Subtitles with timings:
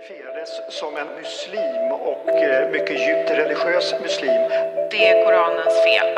[0.00, 4.42] identifierades som en muslim och eh, mycket djupt religiös muslim.
[4.90, 6.08] Det är Koranens fel.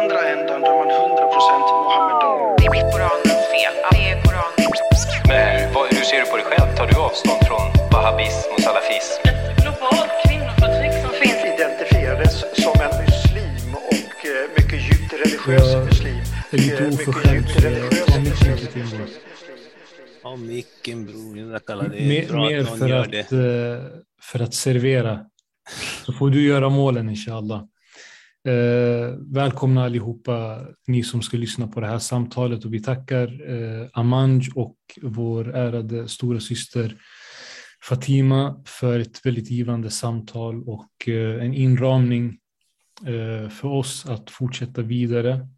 [0.00, 2.56] andra ändan då är man 100% Mohammedan.
[2.58, 3.74] Det är Koranens fel.
[3.90, 4.80] Det är Koranens
[5.28, 6.76] Men vad, hur ser du på dig själv?
[6.76, 9.20] Tar du avstånd från wahhabism och salafism?
[9.28, 16.22] ett globalt kvinnoförtryck som finns Identifierades som en muslim och eh, mycket djupt religiös muslim.
[16.50, 19.24] är lite Eh, mycket så jag religiös tar micken muslim.
[20.24, 21.38] Ja, micken bror.
[21.38, 23.32] Jag kallar det Mer, bra mer att någon för, gör att, det.
[23.32, 25.26] eh, för att servera.
[26.06, 27.62] Så får du göra målen inshallah.
[28.48, 32.64] Eh, välkomna allihopa, ni som ska lyssna på det här samtalet.
[32.64, 36.96] Och vi tackar eh, Amanj och vår ärade stora syster
[37.82, 42.38] Fatima för ett väldigt givande samtal och eh, en inramning
[43.06, 45.48] eh, för oss att fortsätta vidare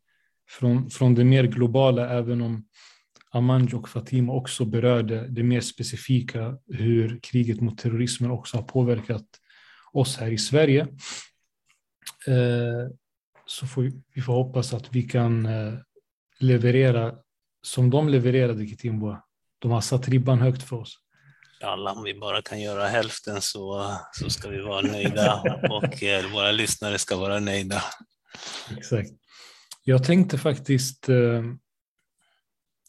[0.50, 2.64] från, från det mer globala, även om
[3.36, 9.26] Amanj och Fatima också berörde det mer specifika, hur kriget mot terrorismen också har påverkat
[9.92, 10.82] oss här i Sverige.
[12.26, 12.90] Eh,
[13.46, 15.74] Så får vi, vi får hoppas att vi kan eh,
[16.38, 17.14] leverera
[17.62, 19.22] som de levererade Kitimboa.
[19.58, 20.98] De har satt ribban högt för oss.
[21.62, 26.32] Alla, om vi bara kan göra hälften så, så ska vi vara nöjda och eh,
[26.32, 27.82] våra lyssnare ska vara nöjda.
[28.76, 29.10] Exakt.
[29.84, 31.08] Jag tänkte faktiskt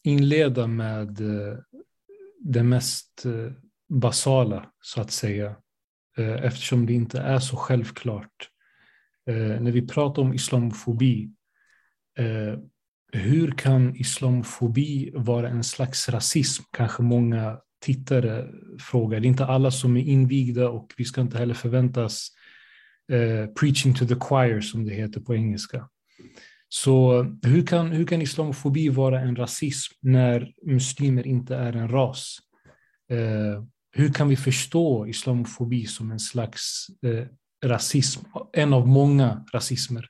[0.08, 1.58] inleda med eh,
[2.40, 3.52] det mest eh,
[3.90, 5.56] basala, så att säga,
[6.18, 8.50] eh, eftersom det inte är så självklart.
[9.60, 11.32] När vi pratar om islamofobi,
[13.12, 16.64] hur kan islamofobi vara en slags rasism?
[16.72, 18.48] Kanske många tittare
[18.80, 19.20] frågar.
[19.20, 22.30] Det är inte alla som är invigda och vi ska inte heller förväntas
[23.60, 25.90] preaching to the choir, som det heter på engelska.
[26.70, 32.38] Så hur kan, hur kan islamofobi vara en rasism när muslimer inte är en ras?
[33.12, 37.26] Eh, hur kan vi förstå islamofobi som en slags eh,
[37.66, 38.22] rasism,
[38.54, 40.10] en av många rasismer?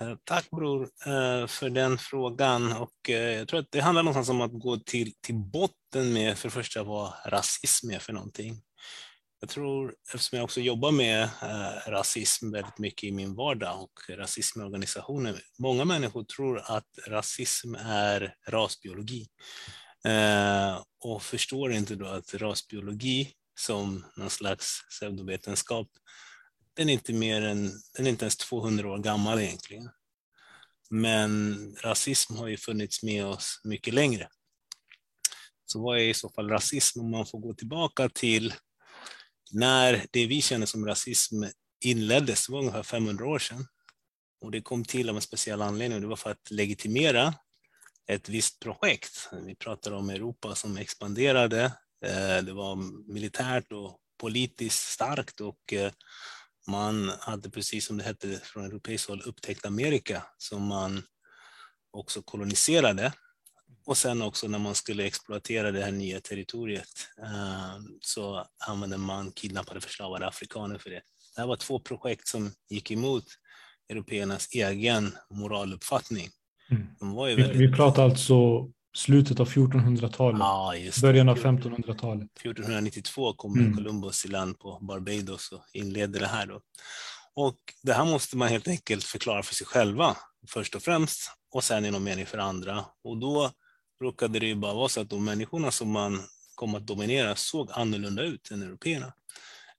[0.00, 2.72] Eh, tack bror eh, för den frågan.
[2.72, 6.38] Och eh, jag tror att det handlar någonstans om att gå till, till botten med
[6.38, 8.62] för det första vad rasism är för någonting.
[9.44, 14.00] Jag tror, eftersom jag också jobbar med eh, rasism väldigt mycket i min vardag och
[14.08, 19.26] rasism i organisationer, många människor tror att rasism är rasbiologi
[20.04, 25.88] eh, och förstår inte då att rasbiologi som någon slags pseudovetenskap,
[26.74, 29.90] den är inte mer än, den är inte ens 200 år gammal egentligen.
[30.90, 34.28] Men rasism har ju funnits med oss mycket längre.
[35.66, 38.54] Så vad är i så fall rasism om man får gå tillbaka till
[39.54, 41.44] när det vi känner som rasism
[41.84, 43.66] inleddes, det var ungefär 500 år sedan.
[44.40, 47.34] Och det kom till av en speciell anledning, det var för att legitimera
[48.06, 49.28] ett visst projekt.
[49.46, 51.64] Vi pratar om Europa som expanderade,
[52.04, 52.76] eh, det var
[53.12, 55.92] militärt och politiskt starkt och eh,
[56.66, 61.02] man hade precis som det hette från europeiskt håll upptäckt Amerika som man
[61.90, 63.12] också koloniserade.
[63.86, 69.32] Och sen också när man skulle exploatera det här nya territoriet eh, så använde man
[69.32, 71.02] kidnappade förslavade afrikaner för det.
[71.34, 73.24] Det här var två projekt som gick emot
[73.88, 76.28] européernas egen moraluppfattning.
[76.70, 77.16] Mm.
[77.16, 77.56] Väldigt...
[77.56, 81.06] vi pratar alltså slutet av 1400-talet, Ja, just det.
[81.06, 82.28] början av 1500-talet.
[82.40, 83.74] 1492 kommer Mm.
[83.74, 86.46] Columbus i land på Barbados och inleder det här.
[86.46, 86.60] Då.
[87.34, 90.16] Och det här måste man helt enkelt förklara för sig själva
[90.48, 92.84] först och främst och sen i någon mening för andra.
[93.04, 93.50] Och då
[94.04, 96.22] råkade det ju bara vara så att de människorna som man
[96.54, 99.12] kom att dominera såg annorlunda ut än européerna.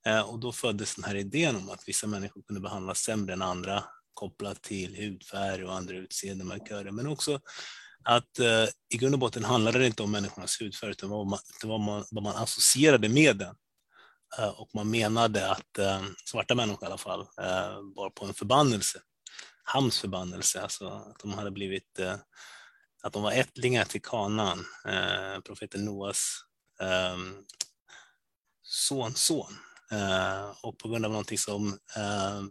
[0.06, 3.42] Eh, och då föddes den här idén om att vissa människor kunde behandlas sämre än
[3.42, 3.84] andra
[4.14, 6.90] kopplat till hudfärg och andra utseendemarkörer.
[6.90, 7.40] Men också
[8.04, 11.38] att eh, i grund och botten handlade det inte om människornas hudfärg utan vad man,
[11.62, 13.54] det var man, vad man associerade med den.
[14.38, 18.34] Eh, och man menade att eh, svarta människor i alla fall eh, var på en
[18.34, 19.00] förbannelse.
[19.62, 22.14] Hams förbannelse, alltså att de hade blivit, eh,
[23.06, 24.58] att de var ättlingar till kanan,
[24.88, 26.38] eh, profeten Noas
[26.80, 27.16] eh,
[28.62, 29.52] sonson.
[29.92, 31.66] Eh, och på grund av någonting som
[31.96, 32.42] eh,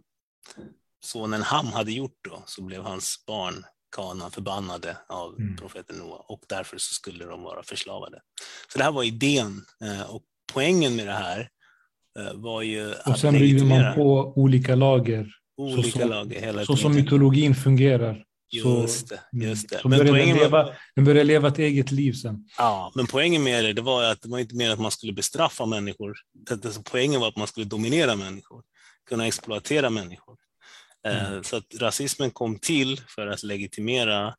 [1.04, 3.64] sonen Ham hade gjort då så blev hans barn
[3.96, 5.56] kanan förbannade av Mm.
[5.56, 8.20] profeten Noa och därför så skulle de vara förslavade.
[8.72, 11.48] Så det här var idén eh, och poängen med det här
[12.18, 16.08] eh, var ju Och att sen byggde legitimera man på olika lager, olika så som-
[16.10, 17.04] lager hela så som tiden.
[17.04, 18.24] mytologin fungerar.
[18.50, 19.78] Just det, just det.
[19.78, 22.48] Så Men poängen, leva, var, den började leva ett eget liv sen.
[22.58, 25.12] ja, men poängen med det, det var att det var inte mer att man skulle
[25.12, 26.16] bestraffa människor.
[26.90, 28.62] Poängen var att man skulle dominera människor,
[29.08, 30.36] kunna exploatera människor.
[31.06, 31.44] Eh, Mm.
[31.44, 34.34] Så att rasismen kom till för att legitimera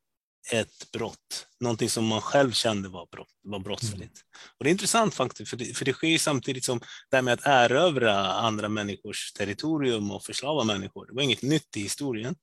[0.51, 4.21] ett brott, någonting som man själv kände var, brott, var brottsligt.
[4.57, 6.79] Och det är intressant faktiskt, för det, för det sker samtidigt som
[7.09, 11.77] det här med att erövra andra människors territorium och förslava människor, det var inget nytt
[11.77, 12.35] i historien.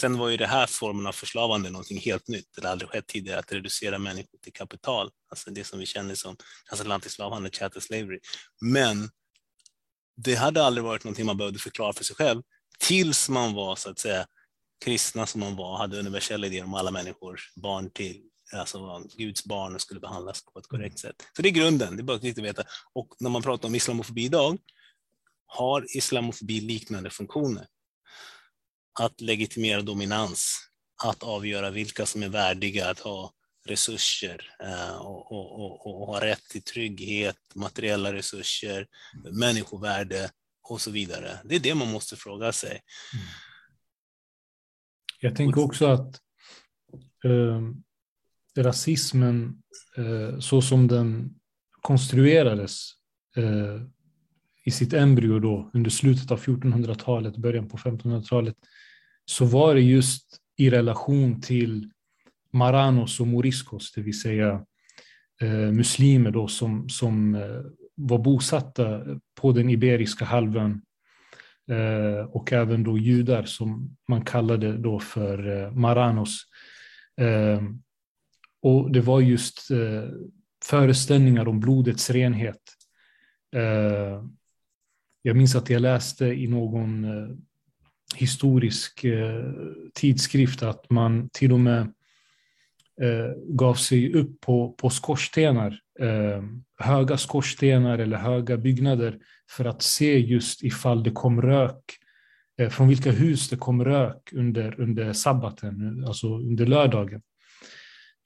[0.00, 3.06] Sen var ju det här formen av förslavande någonting helt nytt, det hade aldrig skett
[3.06, 6.36] tidigare, att reducera människor till kapital, alltså det som vi känner som
[6.68, 8.18] transatlantisk slavhandel, chattel slavery.
[8.60, 9.10] Men
[10.16, 12.42] det hade aldrig varit någonting man behövde förklara för sig själv,
[12.78, 14.26] tills man var så att säga
[14.84, 19.74] kristna som man var, hade universella idéer om alla människors barn till, alltså Guds barn
[19.74, 21.16] och skulle behandlas på ett korrekt sätt.
[21.36, 22.62] Så det är grunden, det är bara viktigt att veta.
[22.92, 24.58] Och när man pratar om islamofobi idag,
[25.46, 27.66] har islamofobi liknande funktioner.
[29.00, 30.58] Att legitimera dominans,
[31.04, 33.32] att avgöra vilka som är värdiga att ha
[33.66, 38.86] resurser eh, och, och, och, och ha rätt till trygghet, materiella resurser,
[39.32, 40.30] människovärde
[40.62, 41.38] och så vidare.
[41.44, 42.70] Det är det man måste fråga sig.
[43.14, 43.26] Mm.
[45.20, 46.20] Jag tänker också att
[47.24, 47.62] eh,
[48.58, 49.62] rasismen,
[49.96, 51.34] eh, så som den
[51.82, 52.90] konstruerades
[53.36, 53.82] eh,
[54.64, 58.56] i sitt embryo då, under slutet av 1400-talet, början på 1500-talet,
[59.24, 61.90] så var det just i relation till
[62.52, 64.64] Maranos och Moriscos, det vill säga
[65.40, 67.62] eh, muslimer då som, som eh,
[67.94, 69.02] var bosatta
[69.34, 70.82] på den Iberiska halvön
[71.70, 76.42] Eh, och även då judar som man kallade då för eh, Maranos.
[77.20, 77.62] Eh,
[78.62, 79.68] och det var just
[80.64, 82.62] föreställningar om blodets renhet.
[85.22, 87.06] Jag minns att jag läste i någon
[88.16, 89.04] historisk
[89.94, 91.92] tidskrift att man till och med
[93.02, 96.42] Eh, gav sig upp på, på skorstenar, eh,
[96.78, 99.18] höga skorstenar eller höga byggnader
[99.50, 101.82] för att se just ifall det kom rök,
[102.60, 107.22] eh, från vilka hus det kom rök under, under sabbaten, alltså under lördagen.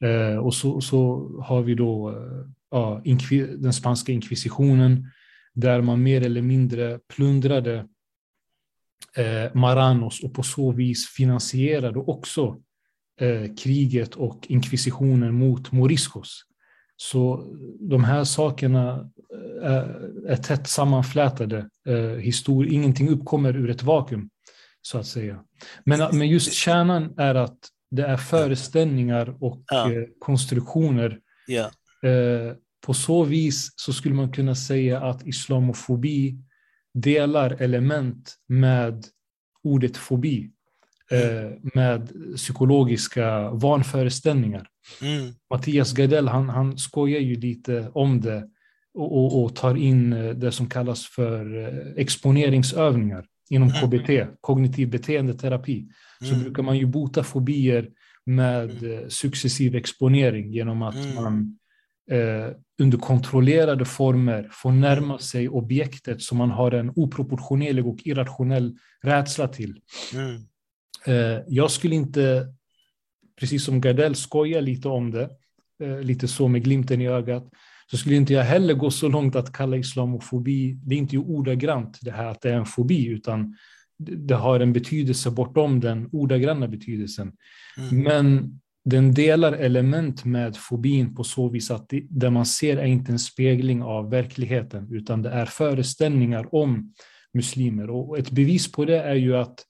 [0.04, 3.02] Eh, och så, så har vi då eh, ja,
[3.58, 5.06] den spanska inkvisitionen,
[5.52, 7.86] där man mer eller mindre plundrade
[9.16, 12.62] eh, Maranos och på så vis finansierade också
[13.58, 16.44] kriget och inkvisitionen mot Moriscos.
[16.96, 19.10] Så de här sakerna
[19.62, 21.68] är, är tätt sammanflätade.
[22.20, 24.30] Histori ingenting uppkommer ur ett vakuum,
[24.82, 25.44] så att säga.
[25.84, 27.58] Men, men just kärnan är att
[27.90, 29.90] det är föreställningar och ja.
[30.18, 31.18] konstruktioner.
[31.46, 31.70] Ja.
[32.86, 36.38] På så vis så skulle man kunna säga att islamofobi
[36.94, 39.04] delar element med
[39.62, 40.50] ordet fobi.
[41.10, 41.60] Mm.
[41.74, 44.66] Med psykologiska vanföreställningar.
[45.02, 45.32] Mm.
[45.50, 48.48] Mattias Gardell han, han skojar ju lite om det
[48.94, 53.80] och, och, och, tar in eh, det som kallas för eh, exponeringsövningar inom mm.
[53.80, 54.10] KBT,
[54.40, 55.88] kognitiv beteendeterapi.
[56.20, 56.42] Så mm.
[56.42, 57.88] brukar man ju bota fobier
[58.26, 58.92] med mm.
[58.92, 61.14] Eh, successiv exponering genom att mm.
[61.14, 61.58] man
[62.10, 68.76] eh, under kontrollerade former får närma sig objektet som man har en oproportionerlig och irrationell
[69.02, 69.80] rädsla till.
[70.14, 70.42] Mm.
[71.06, 72.46] Eh, jag skulle inte
[73.40, 75.30] precis som Gardell skojar lite om det,
[75.82, 77.48] eh, lite så med glimten i ögat,
[77.90, 81.98] så skulle inte jag heller gå så långt att kalla islamofobi, det är inte ordagrant
[82.02, 83.56] det här att det är en fobi, utan
[83.98, 87.32] det har en betydelse bortom den ordagranna betydelsen.
[87.78, 88.02] Mm.
[88.02, 92.86] Men den delar element med fobin på så vis att det, det man ser är
[92.86, 96.94] inte en spegling av verkligheten, utan det är föreställningar om
[97.34, 97.90] muslimer.
[97.90, 99.64] Och ett bevis på det är ju att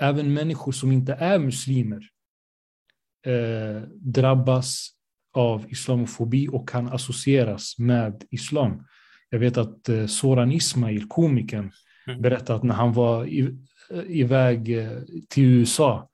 [0.00, 2.08] även människor som inte är muslimer
[3.26, 4.90] eh, drabbas
[5.34, 8.86] av islamofobi och kan associeras med islam.
[9.30, 11.72] Jag vet att eh, Soran Ismail, komikern,
[12.06, 12.22] mm.
[12.22, 13.40] berättade att när han var i,
[13.90, 14.98] eh, iväg eh,
[15.28, 16.08] till USA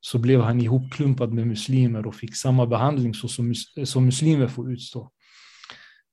[0.00, 5.10] så blev han ihopklumpad med muslimer och fick samma behandling som, som muslimer får utstå.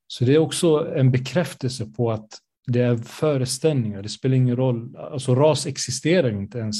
[0.07, 2.29] Så det är också en bekräftelse på att
[2.67, 6.77] det är föreställningar, det spelar ingen roll, alltså ras existerar inte ens.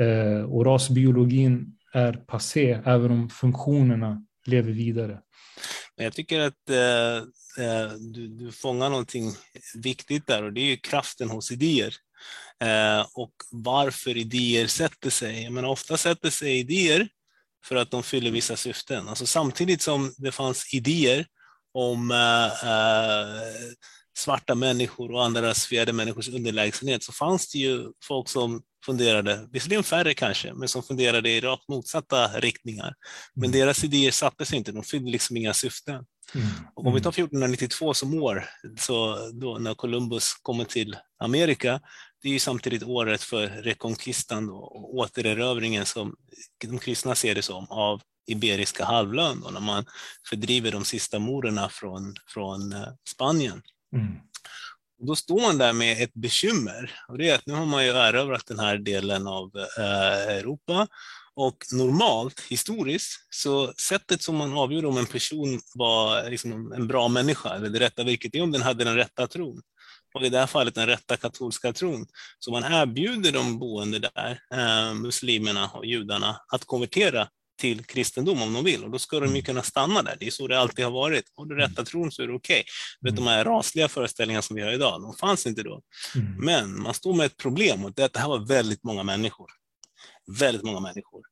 [0.00, 5.20] Eh, och rasbiologin är passé, även om funktionerna lever vidare.
[5.96, 7.16] Jag tycker att eh,
[7.66, 9.32] eh, du, du fångar någonting
[9.74, 11.94] viktigt där och det är ju kraften hos idéer.
[12.60, 15.50] Eh, och varför idéer sätter sig.
[15.50, 17.08] Men ofta sätter sig idéer
[17.64, 19.08] för att de fyller vissa syften.
[19.08, 21.26] Alltså samtidigt som det fanns idéer
[21.72, 23.42] om eh, eh,
[24.16, 29.84] svarta människor och andra rasifierade människors underlägsenhet så fanns det ju folk som funderade, visserligen
[29.84, 32.94] färre kanske, men som funderade i rakt motsatta riktningar.
[33.34, 33.60] Men mm.
[33.60, 36.04] deras idéer satte sig inte, de fyllde liksom inga syften.
[36.34, 36.46] Mm.
[36.74, 38.44] Och om vi tar 1492 som år,
[38.78, 41.80] så då när Columbus kommer till Amerika,
[42.22, 46.14] det är ju samtidigt året för rekonkistan och återerövringen som
[46.64, 49.84] de kristna ser det som av Iberiska halvön då, när man
[50.30, 53.62] fördriver de sista morerna från, från eh, Spanien.
[53.94, 54.14] Mm.
[55.00, 57.84] Och då står man där med ett bekymmer och det är att nu har man
[57.84, 60.86] ju erövrat den här delen av eh, Europa
[61.36, 67.08] och normalt, historiskt, så sättet som man avgjorde om en person var liksom en bra
[67.08, 69.62] människa, eller det rätta vilket är om den hade den rätta tron.
[70.14, 72.06] Och i det här fallet den rätta katolska tron.
[72.38, 78.52] Så man erbjuder de boende där, eh, muslimerna och judarna, att konvertera till kristendom om
[78.52, 80.16] de vill och då ska de ju kunna stanna där.
[80.20, 81.24] Det är så det alltid har varit.
[81.36, 82.64] Har du rätta tron så är det okej.
[83.00, 83.16] Okay.
[83.16, 85.80] De här rasliga föreställningarna som vi har idag, de fanns inte då.
[86.14, 86.36] Mm.
[86.44, 89.50] Men man står med ett problem och det det här var väldigt många människor.
[90.40, 91.22] Väldigt många människor.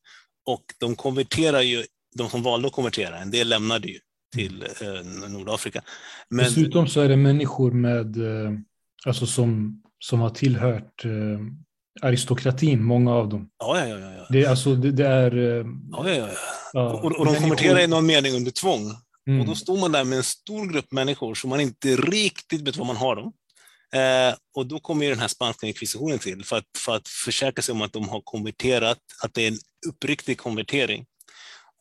[0.46, 1.84] Och de konverterar ju,
[2.16, 3.98] de som valde att konvertera, en del lämnade ju
[4.34, 5.82] till eh, Nordafrika.
[6.28, 6.44] Men...
[6.44, 8.52] Dessutom så är det människor med, eh,
[9.06, 11.10] alltså som, som har tillhört eh,
[12.00, 13.48] aristokratin, många av dem.
[13.58, 14.12] Ja, ja, ja.
[14.12, 14.26] ja.
[14.30, 15.36] Det, alltså, det, det är...
[15.90, 16.28] Ja, ja, ja.
[16.72, 18.92] ja och, och de konverterar i någon mening under tvång.
[19.26, 19.40] Mm.
[19.40, 22.76] Och då står man där med en stor grupp människor som man inte riktigt vet
[22.76, 23.32] vad man har dem.
[23.94, 27.62] Eh, och då kommer ju den här spanska inkvisitionen till för att, för att försäkra
[27.62, 29.58] sig om att de har konverterat, att det är en
[29.88, 31.04] uppriktig konvertering.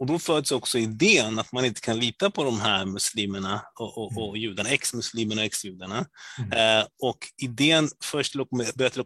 [0.01, 3.97] Och då föds också idén att man inte kan lita på de här muslimerna och,
[3.97, 4.41] och, och mm.
[4.41, 6.05] judarna, ex-muslimerna och ex-judarna.
[6.37, 6.79] Mm.
[6.79, 8.35] Eh, och idén först
[8.75, 9.01] börjar till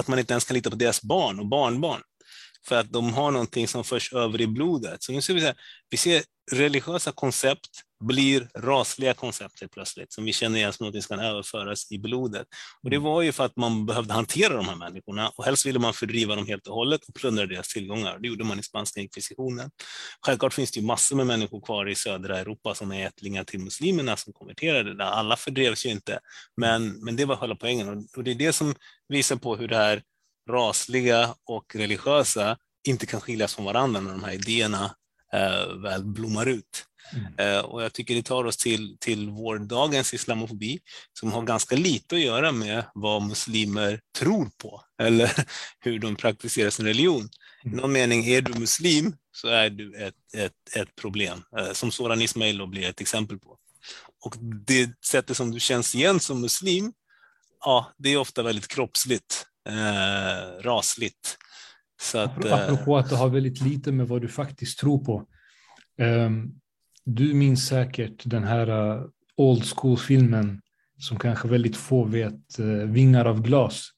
[0.00, 2.00] att man inte ens kan lita på deras barn och barnbarn.
[2.68, 5.02] För att de har någonting som förs över i blodet.
[5.02, 5.56] Så nu ser vi, så här,
[5.90, 7.70] vi ser religiösa koncept
[8.04, 11.98] blir rasliga koncept helt plötsligt, som vi känner igen som något som kan överföras i
[11.98, 12.46] blodet.
[12.82, 13.04] Och det mm.
[13.04, 16.36] var ju för att man behövde hantera de här människorna och helst ville man fördriva
[16.36, 18.18] dem helt och hållet och plundra deras tillgångar.
[18.18, 19.70] Det gjorde man i spanska inkvisitionen.
[20.26, 23.60] Självklart finns det ju massor med människor kvar i södra Europa som är ättlingar till
[23.60, 25.04] muslimerna som konverterade där.
[25.04, 26.20] Alla fördrevs ju inte,
[26.56, 28.74] men, men det var själva poängen och det är det som
[29.08, 30.02] visar på hur det här
[30.50, 34.94] rasliga och religiösa inte kan skiljas från varandra när de här idéerna
[35.32, 36.84] eh, väl blommar ut.
[37.12, 37.56] Mm.
[37.56, 40.78] Eh, och jag tycker det tar oss till, till vår dagens islamofobi
[41.18, 45.46] som har ganska lite att göra med vad muslimer tror på eller
[45.80, 47.28] hur de praktiserar sin religion.
[47.64, 47.78] I mm.
[47.78, 52.22] någon mening, är du muslim så är du ett, ett, ett problem, eh, som Soran
[52.22, 53.58] Ismail blir ett exempel på.
[54.24, 54.36] Och
[54.66, 56.92] det sättet som du känns igen som muslim,
[57.60, 61.38] ja, det är ofta väldigt kroppsligt, eh, rasligt.
[62.00, 65.26] Så att, Apropå att det har väldigt lite med vad du faktiskt tror på.
[65.98, 66.60] Um,
[67.04, 69.06] du minns säkert den här uh,
[69.36, 70.60] old school-filmen
[70.98, 73.90] som kanske väldigt få vet, uh, Vingar av glas.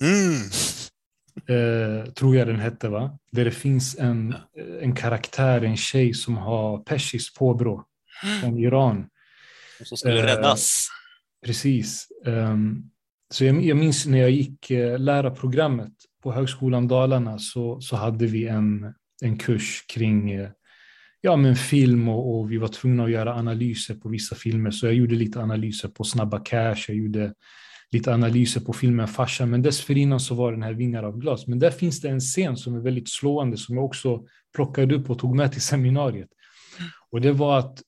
[0.00, 0.32] Mm.
[1.50, 3.18] Uh, tror jag den hette, va?
[3.32, 4.34] Där det finns en,
[4.80, 7.84] en karaktär, en tjej som har persiskt påbrå
[8.40, 9.08] från Iran.
[9.84, 10.88] Som skulle räddas.
[11.44, 12.06] Precis.
[12.24, 12.90] Um,
[13.30, 15.92] så jag, jag minns när jag gick eh, lärarprogrammet
[16.22, 20.48] på Högskolan Dalarna så, så hade vi en, en kurs kring eh,
[21.20, 24.70] ja, men film och, och, vi var tvungna att göra analyser på vissa filmer.
[24.70, 27.34] Så jag gjorde lite analyser på Snabba Cash, jag gjorde
[27.90, 31.46] lite analyser på filmen Farsan, men dessförinnan så var den här Vingar av glas.
[31.46, 35.10] Men där finns det en scen som är väldigt slående som jag också plockade upp
[35.10, 36.28] och tog med till seminariet.
[37.10, 37.82] Och det var att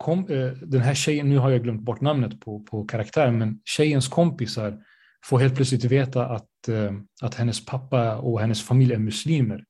[0.00, 3.60] kom, eh, den här tjejen, nu har jag glömt bort namnet på, på karaktären, men
[3.64, 4.78] tjejens kompisar
[5.24, 6.92] får helt plötsligt veta att, eh,
[7.22, 9.64] att hennes pappa och hennes familj är muslimer.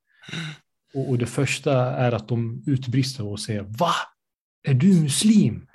[0.95, 3.93] Och, och det första är att de utbrister och säger Va?
[4.69, 5.67] Är du muslim?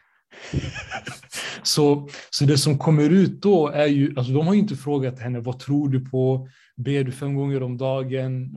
[1.63, 5.19] så, så det som kommer ut då är ju, alltså de har ju inte frågat
[5.19, 6.47] henne vad tror du på,
[6.77, 8.55] ber du fem gånger om dagen,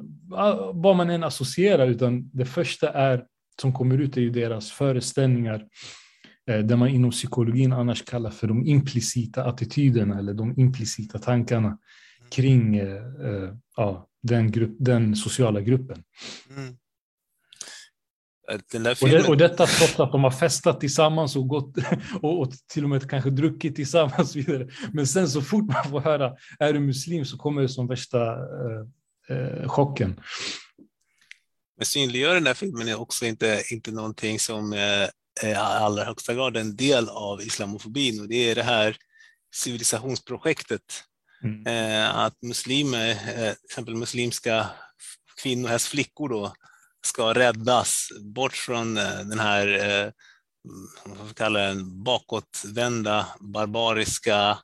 [0.74, 3.24] vad man än associerar, utan det första är
[3.60, 5.64] som kommer ut är ju deras föreställningar,
[6.50, 11.78] eh, där man inom psykologin annars kallar för de implicita attityderna eller de implicita tankarna
[12.30, 16.02] kring eh, eh ja, den, grupp, den sociala gruppen.
[16.56, 16.76] Mm.
[18.72, 21.76] Den och, det, och detta trots att de har festat tillsammans och, gått,
[22.22, 24.36] och, och, till och med kanske druckit tillsammans.
[24.36, 24.68] Vidare.
[24.92, 28.32] Men sen så fort man får höra är du muslim så kommer det som värsta
[28.32, 30.20] eh, eh, chocken.
[31.78, 35.10] Men synliggör den här filmen är också inte, inte någonting som är
[35.42, 38.96] i allra högsta grad en del av islamofobin och det är det här
[39.54, 41.04] civilisationsprojektet
[41.44, 41.66] Mm.
[41.66, 44.66] Eh, att muslimer, eh, till exempel muslimska
[45.42, 46.52] kvinnor, helst flickor då,
[47.06, 50.12] ska räddas bort från eh, den här
[51.04, 54.58] vad kallar den, bakåtvända barbariska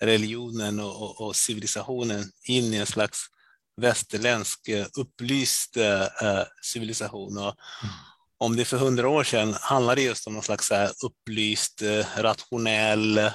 [0.00, 3.26] religionen och, och, och, civilisationen in i en slags
[3.80, 4.68] västerländsk
[4.98, 7.38] upplyst eh, civilisation.
[7.38, 7.94] Och mm.
[8.40, 10.72] Om det för hundra år sedan handlade just om någon slags
[11.04, 11.82] upplyst,
[12.16, 13.30] rationell,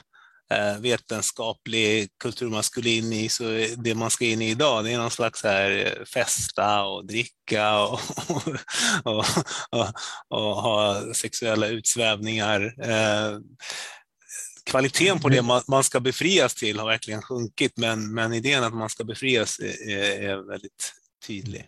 [0.53, 3.43] eh, vetenskaplig kulturmaskulin i, så
[3.77, 7.79] det man ska in i idag, det är någon slags här eh, festa och dricka
[7.79, 8.00] och,
[9.03, 9.25] och,
[9.69, 9.88] och,
[10.29, 12.75] och ha sexuella utsvävningar.
[12.89, 13.39] Eh,
[14.63, 18.74] kvaliteten på det man, man ska befrias till har verkligen sjunkit, men, men idén att
[18.74, 20.93] man ska befrias är, är väldigt
[21.27, 21.65] tydlig.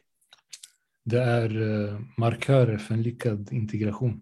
[1.05, 4.21] Det är eh, markörer för en lyckad integration.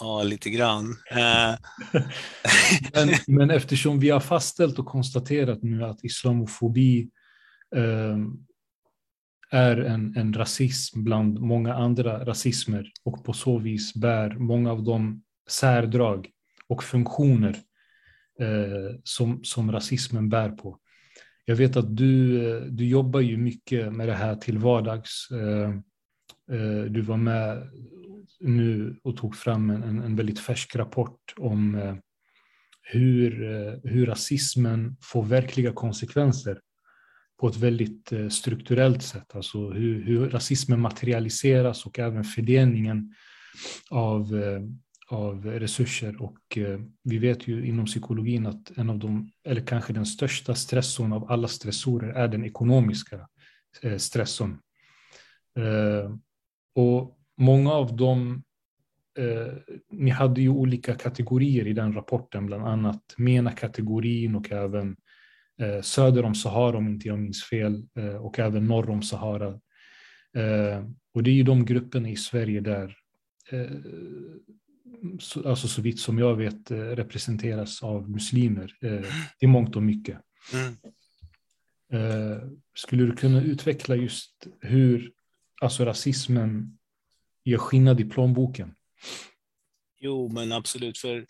[0.00, 0.96] Ja, lite grann.
[1.10, 1.54] Eh,
[2.94, 7.10] Men, men eftersom vi har fastställt och konstaterat nu att islamofobi
[7.76, 8.18] eh,
[9.50, 14.82] är en, en rasism bland många andra rasismer och på så vis bär många av
[14.82, 16.30] de särdrag
[16.68, 17.62] och funktioner
[18.40, 20.78] eh, som, som rasismen bär på.
[21.44, 25.28] Jag vet att du, eh, du jobbar ju mycket med det här till vardags.
[25.30, 25.70] Eh,
[26.56, 27.70] eh, du var med
[28.40, 31.78] nu och tog fram en, en väldigt färsk rapport om
[32.82, 33.30] hur,
[33.88, 36.60] hur rasismen får verkliga konsekvenser
[37.40, 39.36] på ett väldigt strukturellt sätt.
[39.36, 43.14] Alltså hur, hur rasismen materialiseras och även fördelningen
[43.90, 44.34] av,
[45.12, 46.22] av resurser.
[46.22, 50.54] Och eh, vi vet ju inom psykologin att en av de, eller kanske den största
[50.54, 53.28] stressorn av alla stressorer är den ekonomiska
[53.82, 54.58] eh, stressorn.
[55.58, 56.16] Eh,
[56.74, 58.42] och många av dem
[59.90, 64.96] ni hade ju olika kategorier i den rapporten, bland annat MENA-kategorin och även
[65.82, 67.86] söder om Sahara om inte jag minns fel
[68.20, 69.60] och även norr om Sahara.
[71.14, 72.96] Och det är ju de grupperna i Sverige där,
[75.44, 80.18] alltså så vitt som jag vet, eh, representeras av muslimer eh, i mångt och mycket.
[80.52, 80.76] mm.
[81.92, 82.42] Eh,
[82.74, 85.12] skulle du kunna utveckla just hur
[85.60, 86.78] alltså rasismen
[87.44, 88.74] gör skillnad i plånboken?
[90.00, 90.98] Jo, men absolut.
[90.98, 91.26] För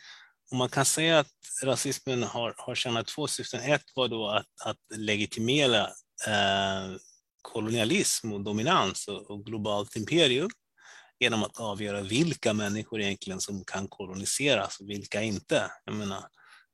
[0.51, 1.33] om man kan säga att
[1.65, 3.61] rasismen har, har tjänat två syften.
[3.61, 5.81] Ett var då att, att legitimera
[6.27, 6.97] eh,
[7.43, 10.51] kolonialism och dominans och, och globalt imperium
[11.23, 15.71] genom att avgöra vilka människor egentligen som kan koloniseras och vilka inte.
[15.85, 16.25] Jag menar,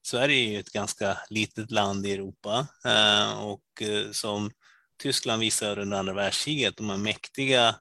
[0.07, 4.51] Sverige är ju ett ganska litet land i Europa eh, och eh, som
[5.03, 7.75] Tyskland visade under andra världskriget, de här mäktiga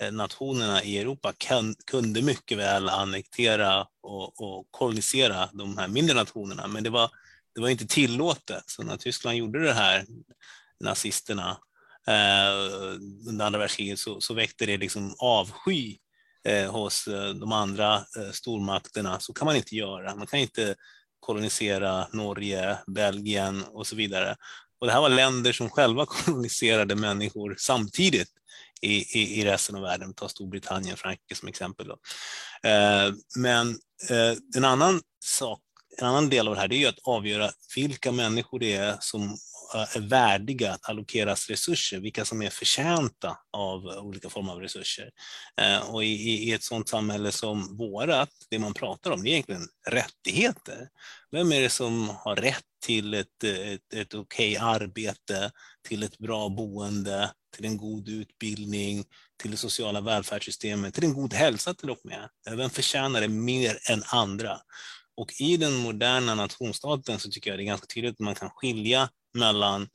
[0.00, 6.16] eh, nationerna i Europa kan, kunde mycket väl annektera och, och kolonisera de här mindre
[6.16, 7.10] nationerna, men det var,
[7.54, 8.64] det var inte tillåtet.
[8.66, 10.06] Så när Tyskland gjorde det här,
[10.84, 11.58] nazisterna,
[12.06, 12.54] eh,
[13.28, 15.98] under andra världskriget, så, så väckte det liksom avsky
[16.48, 19.20] eh, hos eh, de andra eh, stormakterna.
[19.20, 20.16] Så kan man inte göra.
[20.16, 20.74] Man kan inte
[21.20, 24.36] kolonisera Norge, Belgien och så vidare.
[24.80, 28.30] Och det här var länder som själva koloniserade människor samtidigt
[28.80, 30.14] i, i, i resten av världen.
[30.14, 31.88] Ta Storbritannien, Frankrike som exempel.
[31.88, 31.98] Då.
[32.68, 33.68] Eh, men
[34.10, 35.60] eh, en annan sak,
[35.98, 38.96] en annan del av det här det är ju att avgöra vilka människor det är
[39.00, 39.36] som
[39.74, 45.10] Eh, är värdiga att allokeras resurser, vilka som är förtjänta av olika former av resurser.
[45.60, 46.08] Eh, och i,
[46.48, 50.88] i ett sådant samhälle som vårat, det man pratar om, det är egentligen rättigheter.
[51.30, 55.50] Vem är det som har rätt till ett, ett, ett okej arbete,
[55.88, 59.04] till ett bra boende, till en god utbildning,
[59.42, 62.28] till det sociala välfärdssystemet, till en god hälsa till och med.
[62.48, 64.60] Eh, vem förtjänar det mer än andra?
[65.16, 68.50] Och i den moderna nationsstaten så tycker jag det är ganska tydligt att man kan
[68.50, 69.88] skilja mellan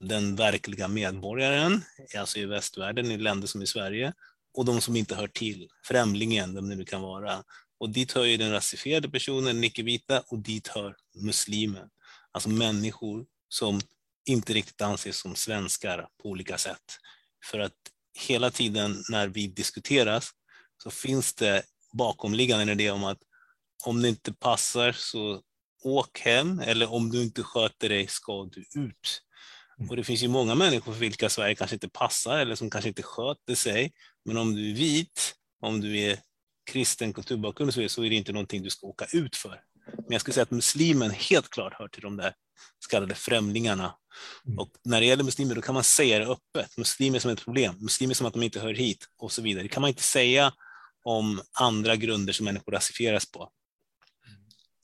[0.00, 1.84] den verkliga medborgaren,
[2.18, 4.12] alltså i västvärlden, i länder som i Sverige,
[4.54, 7.44] och de som inte hör till, främlingen, vem det nu kan vara.
[7.78, 11.88] Och dit hör ju den rasifierade personen, den icke-vita, och dit hör muslimen.
[12.32, 13.80] Alltså människor som
[14.24, 16.98] inte riktigt anses som svenskar på olika sätt.
[17.44, 17.72] För att
[18.18, 20.30] hela tiden när vi diskuteras
[20.82, 23.18] så finns det bakomliggande en idé om att
[23.84, 25.42] om det inte passar så
[25.84, 29.22] åk hem eller om du inte sköter dig ska du ut.
[29.90, 32.88] Och det finns ju många människor för vilka Sverige kanske inte passar eller som kanske
[32.88, 33.92] inte sköter sig.
[34.24, 36.18] Men om du är vit, om du är
[36.70, 39.60] kristen kulturbakgrund så är det inte någonting du ska åka ut för.
[39.86, 42.34] Men jag skulle säga att muslimen helt klart hör till de där
[42.78, 43.94] så kallade främlingarna.
[44.46, 44.58] Mm.
[44.58, 46.76] Och när det gäller muslimer då kan man säga det öppet.
[46.76, 49.62] Muslimer som ett problem, muslimer som att de inte hör hit och så vidare.
[49.62, 50.52] Det kan man inte säga
[51.04, 53.50] om andra grunder som människor rasifieras på.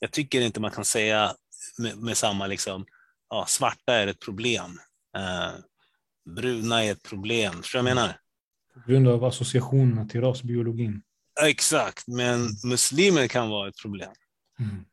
[0.01, 1.33] Jag tycker inte man kan säga
[1.79, 2.87] med, med samma liksom,
[3.31, 4.81] ja, svarta är ett problem.
[5.17, 5.53] Eh,
[6.37, 7.63] bruna är ett problem.
[7.63, 8.17] Förstår du vad jag menar?
[8.75, 11.03] På grund av associationerna till rasbiologin.
[11.43, 14.11] Exakt, men muslimer kan vara ett problem.
[14.61, 14.85] Mm.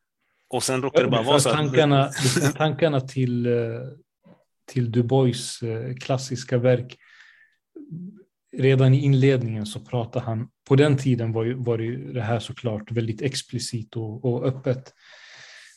[0.49, 1.55] Och sen råkar det bara vara så att...
[1.55, 2.11] tankarna,
[2.55, 3.53] tankarna till, eh,
[4.65, 6.97] till Du Bois eh, klassiska verk.
[8.51, 12.21] Redan i inledningen så pratar han, på den tiden var, ju, var det, ju det
[12.21, 14.93] här såklart väldigt explicit och, och öppet.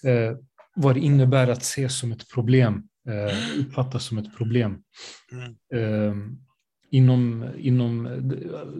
[0.04, 0.36] Eh,
[0.74, 4.82] vad det innebär att ses som ett problem, eh, uppfattas som ett problem.
[5.32, 5.54] Mm.
[5.74, 6.16] Eh,
[6.90, 8.08] inom, inom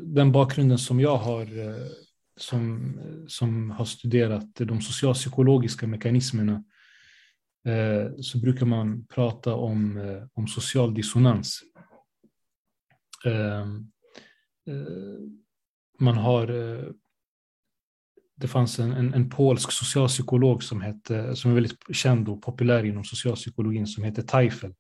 [0.03, 1.87] den bakgrunden som jag har, eh,
[2.37, 2.95] som,
[3.29, 6.65] som har studerat de socialpsykologiska mekanismerna,
[7.67, 11.63] eh, så brukar man prata om, eh, om social dissonans.
[13.25, 13.91] Ehm,
[14.67, 15.21] eh,
[15.99, 16.85] man har eh,
[18.41, 22.85] det fanns en, en, en, polsk socialpsykolog som, hette, som är väldigt känd och populär
[22.85, 24.75] inom socialpsykologin som heter Teifel.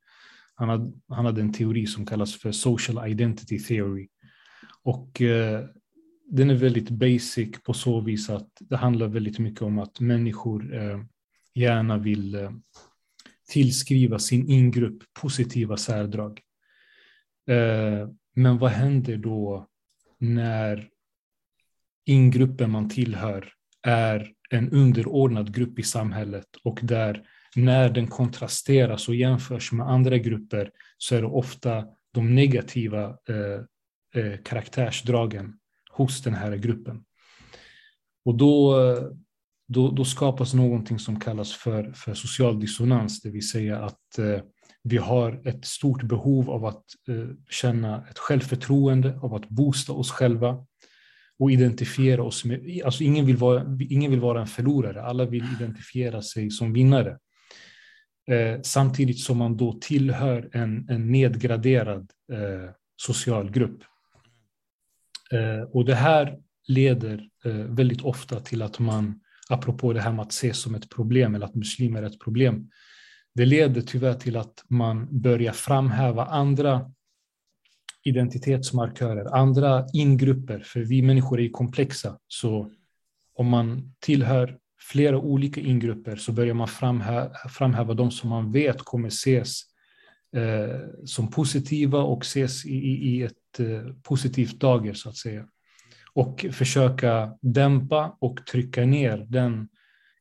[0.54, 4.08] Han hade, han hade en teori som kallas för social identity theory.
[4.82, 5.64] Och eh,
[6.30, 10.74] den är väldigt basic på så vis att det handlar väldigt mycket om att människor
[10.74, 11.00] eh,
[11.54, 12.50] gärna vill eh,
[13.48, 16.40] tillskriva sin ingrupp positiva särdrag.
[17.48, 19.66] Eh, men vad händer då
[20.18, 20.88] när
[22.06, 27.22] ingruppen man tillhör är en underordnad grupp i samhället och där
[27.56, 34.22] när den kontrasteras och jämförs med andra grupper så är det ofta de negativa eh,
[34.22, 35.58] eh, karaktärsdragen
[35.90, 37.04] hos den här gruppen.
[38.24, 38.76] Och då,
[39.68, 44.40] då, då, skapas någonting som kallas för, för social dissonans, det vill säga att eh,
[44.82, 50.10] vi har ett stort behov av att eh, känna ett självförtroende, av att boosta oss
[50.10, 50.66] själva
[51.38, 55.44] och identifiera oss med, alltså ingen vill, vara, ingen vill vara en förlorare, alla vill
[55.56, 57.18] identifiera sig som vinnare.
[58.30, 63.82] Eh, samtidigt som man då tillhör en, en nedgraderad eh, social grupp.
[65.32, 66.38] Eh, och det här
[66.68, 70.88] leder eh, väldigt ofta till att man, apropå det här med att ses som ett
[70.88, 72.70] problem eller att muslimer är ett problem,
[73.34, 76.90] det leder tyvärr till att man börjar framhäva andra
[78.04, 82.18] identitetsmarkörer, andra ingrupper, för vi människor är komplexa.
[82.28, 82.70] Så
[83.34, 88.82] om man tillhör flera olika ingrupper så börjar man framhäva, framhäva de som man vet
[88.82, 89.62] kommer ses
[90.36, 95.46] eh, som positiva och ses i, i ett eh, positivt dager så att säga.
[96.12, 99.68] Och försöka dämpa och trycka ner den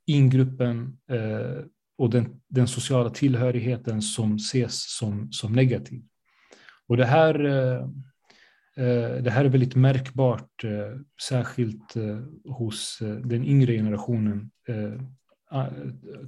[0.06, 1.63] ingruppen eh,
[1.99, 6.01] och den, den sociala tillhörigheten som ses som, som negativ.
[6.88, 7.81] Och det här, eh,
[8.85, 12.19] eh det här är väldigt märkbart, eh, särskilt eh,
[12.51, 14.51] hos eh, den yngre generationen,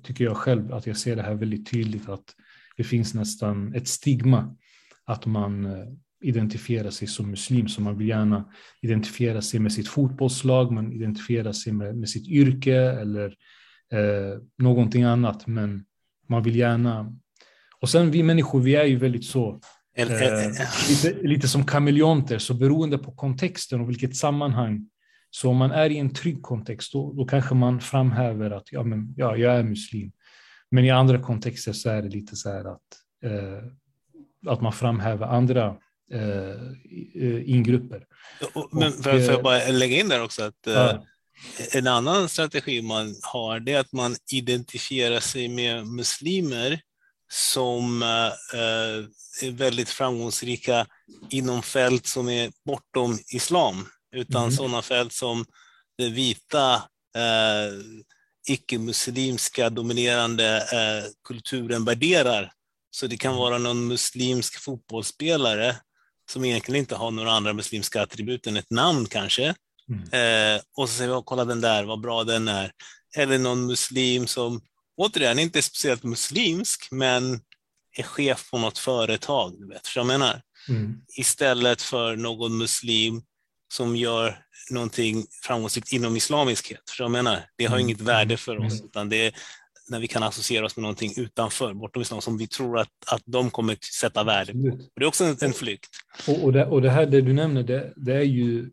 [0.03, 2.36] tycker jag själv, att jag ser det här väldigt tydligt, att
[2.77, 4.55] det finns nästan ett stigma
[5.05, 5.67] att man
[6.21, 11.51] identifierar sig som muslim, så man vill gärna identifiera sig med sitt fotbollslag, man identifierar
[11.51, 13.36] sig med, med sitt yrke eller
[13.91, 15.86] eh, någonting annat, men
[16.30, 17.15] man vill gärna...
[17.82, 19.60] Och sen vi människor, vi är ju väldigt så
[19.97, 20.08] Eh,
[20.89, 24.89] lite, lite som kameleonter, så beroende på kontexten och vilket sammanhang.
[25.30, 28.84] Så om man är i en trygg kontext, då, då kanske man framhäver att ja,
[28.84, 30.12] men, ja, jag är muslim.
[30.71, 32.82] Men i andra kontexter så är det lite så här att,
[33.25, 33.63] eh,
[34.47, 35.77] att man framhäver andra
[36.12, 38.06] eh, ingrupper.
[38.71, 41.06] Men får jag bara lägga in där också att eh, ja.
[41.71, 46.82] En annan strategi man har det är att man identifierar sig med muslimer
[47.32, 48.34] som eh,
[49.41, 50.88] är väldigt framgångsrika
[51.30, 54.56] inom fält som är bortom islam, utan mm.
[54.56, 55.45] sådana fält som
[55.97, 56.73] den vita
[57.15, 57.80] eh,
[58.47, 62.51] icke-muslimska dominerande eh, kulturen värderar.
[62.91, 65.75] Så det kan vara någon muslimsk fotbollsspelare
[66.32, 69.56] som egentligen inte har några andra muslimska attribut än ett namn kanske.
[69.89, 70.56] Mm.
[70.56, 72.72] Eh, och så säger vi, kolla den där, vad bra den är.
[73.17, 74.62] Eller någon muslim som
[74.98, 77.39] återigen, inte speciellt muslimsk, men
[77.98, 79.56] är chef på något företag.
[79.60, 80.41] Du vet, jag menar?
[80.70, 81.02] Mm.
[81.17, 83.22] Istället för någon muslim
[83.74, 84.38] som gör
[84.72, 86.89] någonting framgångsrikt inom islamiskhet.
[86.89, 87.88] För jag menar, det har mm.
[87.88, 88.86] inget värde för oss, mm.
[88.86, 89.34] utan det är
[89.89, 93.22] när vi kan associera oss med någonting utanför, bortom islam, som vi tror att, att
[93.26, 94.80] de kommer sätta värde på.
[94.96, 95.89] Det är också en, en flykt.
[96.28, 98.70] Och, och, det, och det här det du nämner, det, det är ju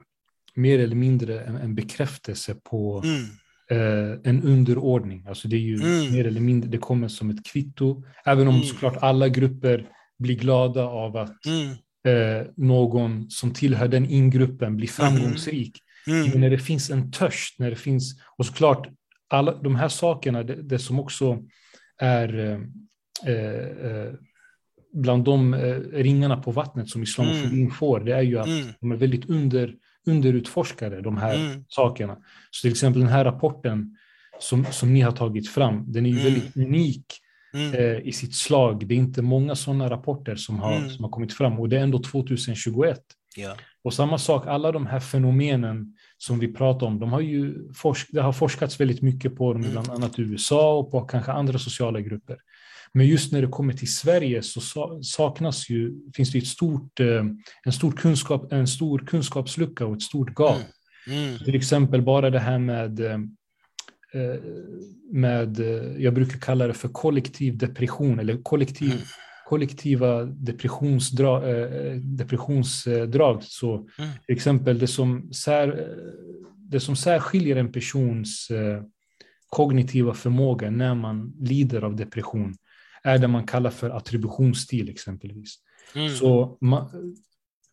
[0.59, 3.25] mer eller mindre en, en bekräftelse på mm
[3.71, 5.25] eh, en underordning.
[5.29, 6.12] Alltså det är ju mm.
[6.12, 8.05] mer eller mindre, det kommer som ett kvitto.
[8.25, 8.66] Även om mm.
[8.66, 9.87] såklart alla grupper
[10.18, 11.71] blir glada av att mm.
[12.07, 15.79] eh, någon som tillhör den ingruppen blir framgångsrik.
[16.07, 16.31] Mm.
[16.31, 18.88] Men när det finns en törst, när det finns, och såklart
[19.29, 21.44] alla de här sakerna, det, det som också
[21.99, 24.12] är eh, eh
[24.92, 27.71] bland de eh, ringarna på vattnet som islamofobin mm.
[27.71, 28.66] får, det är ju att mm.
[28.81, 29.75] de är väldigt under
[30.09, 31.64] underutforskade, de här mm.
[31.68, 32.16] sakerna.
[32.51, 33.97] Så till exempel den här rapporten
[34.40, 36.33] som, som ni har tagit fram, den är ju mm.
[36.33, 37.05] väldigt unik
[37.55, 37.75] mm.
[37.75, 38.88] eh, i sitt slag.
[38.88, 40.90] Det är inte många sådana rapporter som har, mm.
[40.90, 43.01] som har kommit fram och det är ändå 2021.
[43.37, 43.57] Ja.
[43.83, 48.09] Och samma sak, alla de här fenomenen som vi pratar om, de har ju forsk
[48.12, 49.73] det har forskats väldigt mycket på dem, Mm.
[49.73, 52.37] bland annat i USA och på kanske andra sociala grupper.
[52.92, 57.01] Men just när det kommer till Sverige så sa- saknas ju, finns det ett stort,
[57.01, 57.24] eh,
[57.64, 60.57] en, stor kunskap, en stor kunskapslucka och ett stort gap.
[61.07, 61.38] Mm.
[61.38, 63.18] Till exempel bara det här med, eh,
[65.12, 69.03] med eh, jag brukar kalla det för kollektiv depression eller kollektiv, Mm.
[69.48, 73.42] kollektiva depressionsdra, eh, depressionsdrag.
[73.42, 73.88] Så Mm.
[74.27, 75.96] till exempel det som, sär,
[76.57, 78.48] det som särskiljer en persons
[79.51, 82.55] kognitiva förmåga när man lider av depression
[83.09, 85.59] är det man kallar för attributionsstil exempelvis.
[85.94, 86.14] Mm.
[86.16, 87.14] Så man,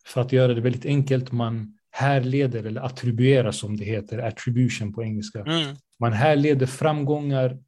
[0.06, 5.02] för att göra det väldigt enkelt, man härleder eller attribuerar som det heter, attribution på
[5.02, 5.40] engelska.
[5.40, 5.76] Mm.
[6.00, 7.58] Man härleder framgångar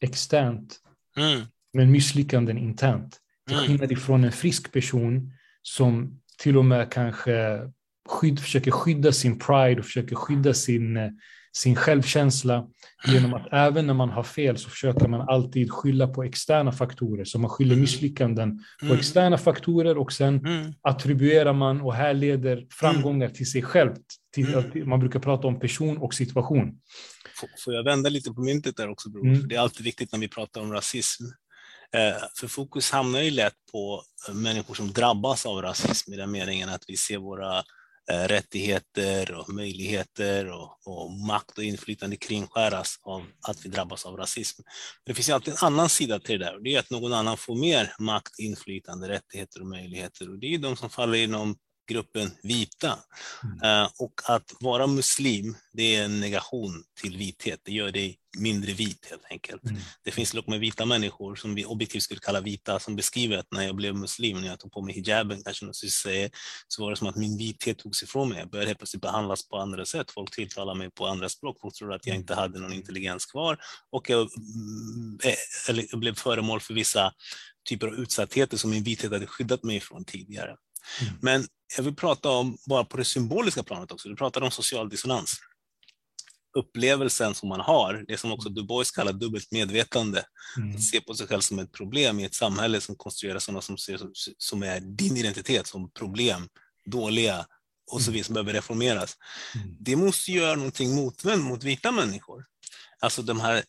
[0.00, 0.78] externt
[1.16, 1.40] Mm.
[1.72, 3.18] men misslyckanden internt.
[3.46, 3.66] Till Mm.
[3.66, 5.32] skillnad ifrån en frisk person
[5.62, 7.60] som till och med kanske
[8.08, 11.10] skydd, försöker skydda sin pride och försöker skydda sin, eh,
[11.52, 12.66] sin självkänsla
[13.06, 17.24] genom att även när man har fel så försöker man alltid skylla på externa faktorer.
[17.24, 18.98] Så man skyller misslyckanden på Mm.
[18.98, 20.72] externa faktorer och sen Mm.
[20.82, 24.00] attribuerar man och härleder framgångar till sig självt.
[24.34, 24.88] Till, Mm.
[24.88, 26.78] Man brukar prata om person och situation.
[27.64, 29.26] Får- jag vända lite på myntet där också bror?
[29.26, 29.40] Mm.
[29.40, 31.24] För Det är alltid viktigt när vi pratar om rasism.
[31.94, 34.02] Eh, För fokus hamnar ju lätt på
[34.34, 37.62] människor som drabbas av rasism i den meningen att vi ser våra
[38.10, 44.16] Eh, rättigheter och möjligheter och, och makt och inflytande kringskäras av att vi drabbas av
[44.16, 44.62] rasism.
[45.04, 47.12] Det finns ju alltid en annan sida till det där och det är att någon
[47.12, 51.56] annan får mer makt, inflytande, rättigheter och möjligheter och det är de som faller inom
[51.88, 52.98] gruppen vita.
[53.64, 57.60] Eh, och att vara muslim, det är en negation till vithet.
[57.64, 59.64] Det gör dig mindre vit helt enkelt.
[59.64, 59.76] Mm.
[60.04, 63.62] Det finns med vita människor som vi objektivt skulle kalla vita som beskriver att när
[63.62, 66.30] jag blev muslim, när jag tog på mig hijaben, kanske någon säga,
[66.68, 68.38] så var det som att min vithet togs ifrån mig.
[68.38, 70.10] Jag började helt plötsligt behandlas på andra sätt.
[70.10, 71.56] Folk tilltalar mig på andra språk.
[71.60, 73.58] Folk trodde att jag inte hade någon intelligens kvar
[73.90, 77.12] och jag, mm, eh, eller jag blev föremål för vissa
[77.68, 80.56] typer av utsattheter som min vithet hade skyddat mig från tidigare.
[81.00, 81.14] Mm.
[81.22, 84.88] Men jag vill prata om, bara på det symboliska planet också, du pratade om social
[84.88, 85.36] dissonans.
[86.58, 90.24] Upplevelsen som man har, det som också Du Bois kallar dubbelt medvetande,
[90.56, 90.76] Mm.
[90.76, 93.78] att se på sig själv som ett problem i ett samhälle som konstruerar sådana som,
[93.78, 94.00] ser,
[94.38, 96.48] som, är din identitet som problem,
[96.86, 97.46] dåliga
[97.90, 99.16] och så vidare som behöver reformeras.
[99.54, 99.76] Mm.
[99.80, 102.44] Det måste göra någonting motvänt mot vita människor.
[103.00, 103.64] Alltså de här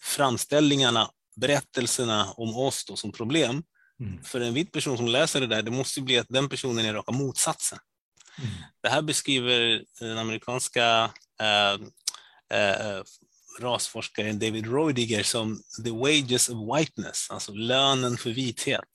[0.00, 3.62] framställningarna, berättelserna om oss då som problem.
[4.02, 4.24] Mm.
[4.24, 6.94] För en vit person som läser det där, det måste bli att den personen är
[6.94, 7.78] raka motsatsen.
[8.38, 8.50] Mm.
[8.82, 11.10] Det här beskriver den amerikanska
[11.40, 11.72] eh,
[12.58, 13.02] eh,
[13.60, 18.90] rasforskaren David Roediger som the wages of whiteness, alltså lönen för vithet.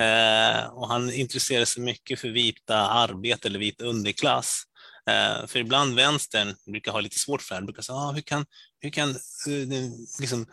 [0.00, 4.62] Eh, och han intresserar sig mycket för vita arbete eller vit underklass.
[5.10, 8.22] Eh, för ibland vänstern brukar ha lite svårt för det här, brukar säga, ah, hur
[8.22, 8.46] kan,
[8.80, 10.46] hur kan den, liksom,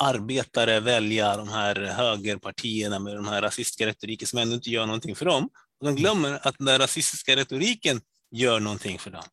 [0.00, 5.16] arbetare välja de här högerpartierna med de här rasistiska retoriken som ändå inte gör någonting
[5.16, 5.48] för dem.
[5.80, 9.24] Och de glömmer att den där rasistiska retoriken gör någonting för dem.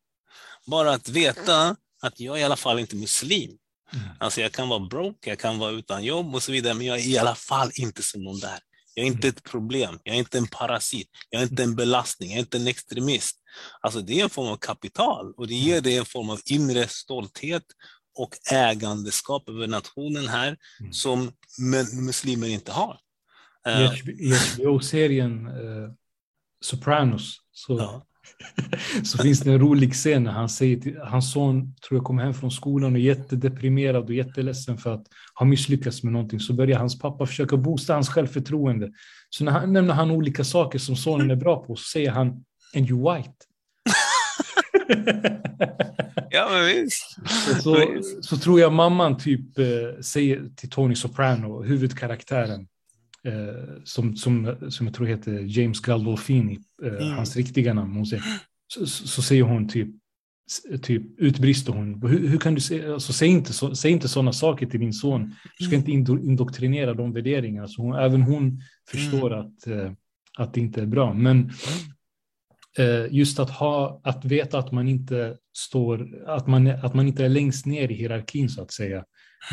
[0.66, 3.50] Bara att veta att jag är i alla fall inte muslim.
[3.92, 4.06] Mm.
[4.20, 6.98] Alltså jag kan vara broke, jag kan vara utan jobb och så vidare, men jag
[6.98, 8.58] är i alla fall inte som någon där.
[8.94, 12.30] Jag är inte ett problem, jag är inte en parasit, jag är inte en belastning,
[12.30, 13.36] jag är inte en extremist.
[13.80, 16.88] Alltså det är en form av kapital och det ger dig en form av inre
[16.88, 17.62] stolthet
[18.14, 20.92] och ägandeskap över nationen här Mm.
[20.92, 21.32] som
[22.06, 22.98] muslimer inte har.
[23.66, 25.90] Eh, I HBO-serien eh,
[26.60, 28.06] Sopranos så, Ja.
[29.04, 32.22] så finns det en rolig scen när han säger till, hans son tror jag kommer
[32.24, 36.40] hem från skolan och är jättedeprimerad och jätteledsen för att ha misslyckats med någonting.
[36.40, 38.92] Så börjar hans pappa försöka boosta hans självförtroende.
[39.30, 42.44] Så när han nämner han olika saker som sonen är bra på så säger han
[42.76, 43.34] and you white.
[46.30, 47.16] Ja, men visst.
[47.62, 52.66] så, så tror jag mamman typ eh, säger till Tony Soprano, huvudkaraktären,
[53.24, 57.10] eh, som, som, som jag tror heter James Gandolfini, eh, Mm.
[57.12, 58.24] hans riktiga namn, hon säger,
[58.66, 59.88] så, så, säger hon typ,
[60.82, 64.32] typ utbrister hon, hur, hur kan du säga, alltså, säg inte, så, säg inte sådana
[64.32, 67.68] saker till din son, du ska inte indo, indoktrinera de värderingarna.
[67.68, 69.92] Så hon, även hon förstår att, eh,
[70.38, 71.14] att det inte är bra.
[71.14, 71.52] Men eh,
[73.10, 77.28] just att, ha, att veta att man inte står, att man, att man inte är
[77.28, 79.04] längst ner i hierarkin så att säga.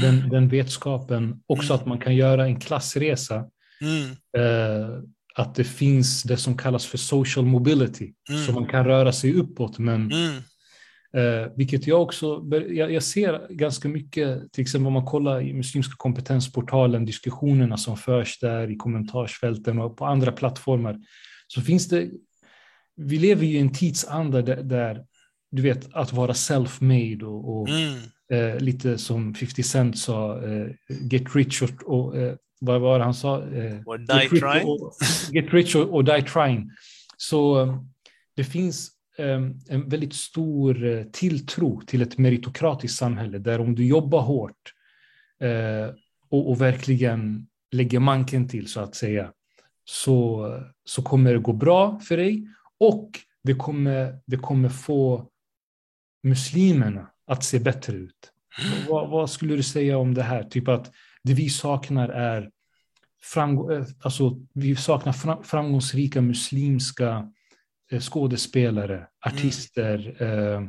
[0.02, 3.46] Den, den vetskapen, också att man kan göra en klassresa,
[3.82, 4.90] Mm, eh,
[5.36, 8.46] att det finns det som kallas för social mobility, Mm.
[8.46, 9.80] så man kan röra sig uppåt.
[9.80, 10.42] Men mm,
[11.14, 15.54] Eh, vilket jag också, jag, jag ser ganska mycket, till exempel om man kollar i
[15.54, 20.98] Muslimska kompetensportalen, diskussionerna som förs där i kommentarsfälten och på andra plattformar,
[21.48, 22.10] så finns det,
[23.02, 25.06] vi lever ju i en tidsanda där, där
[25.52, 28.00] du vet, att vara self-made och, och Mm.
[28.32, 30.68] eh, lite som 50 Cent sa, eh,
[31.12, 33.38] get rich och, och eh, vad var det han sa?
[33.38, 34.68] Eh, Or die get rich trying.
[34.68, 34.94] Och,
[35.32, 36.72] get rich och, och die trying.
[37.18, 37.82] Så eh,
[38.36, 44.22] det finns eh, en väldigt stor tilltro till ett meritokratiskt samhälle där om du jobbar
[44.22, 44.74] hårt
[46.30, 49.32] och, och verkligen lägger manken till så att säga
[49.86, 50.48] så,
[50.86, 52.48] så kommer det gå bra för dig
[52.82, 55.30] och det kommer, det kommer få
[56.24, 58.32] muslimerna att se bättre ut.
[58.90, 60.44] Vad, vad skulle du säga om det här?
[60.44, 60.92] Typ att
[61.24, 62.52] det vi saknar är
[63.36, 67.32] framgå- eh, alltså, vi saknar fra- framgångsrika muslimska
[67.92, 70.62] eh, skådespelare, artister, eh,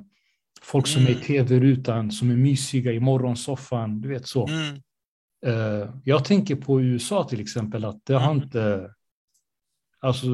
[0.62, 1.22] folk som är i Mm.
[1.25, 4.48] tv-rutan, som är mysiga i morgonsoffan, du vet så.
[4.48, 4.75] Mm.
[5.46, 8.44] Eh, jag tänker på USA till exempel, att det har Mm.
[8.44, 8.90] inte...
[10.01, 10.27] Alltså,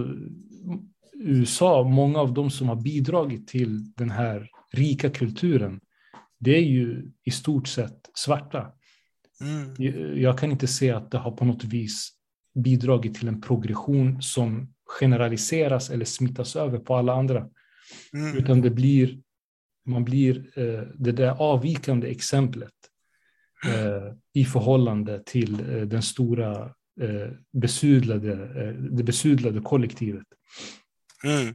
[1.21, 5.81] USA, många av de som har bidragit till den här rika kulturen,
[6.39, 8.73] det är ju i stort sett svarta.
[9.41, 10.21] Mm.
[10.23, 12.11] Jag- kan inte se att det har på något vis
[12.55, 17.49] bidragit till en progression som generaliseras eller smittas över på alla andra.
[18.13, 18.37] Mm.
[18.37, 19.19] Utan det blir,
[19.87, 22.75] man blir eh, det där avvikande exemplet
[23.67, 26.75] eh, i förhållande till eh, den stora
[27.53, 28.37] besudlade,
[28.91, 30.27] det besudlade kollektivet.
[31.25, 31.49] Mm.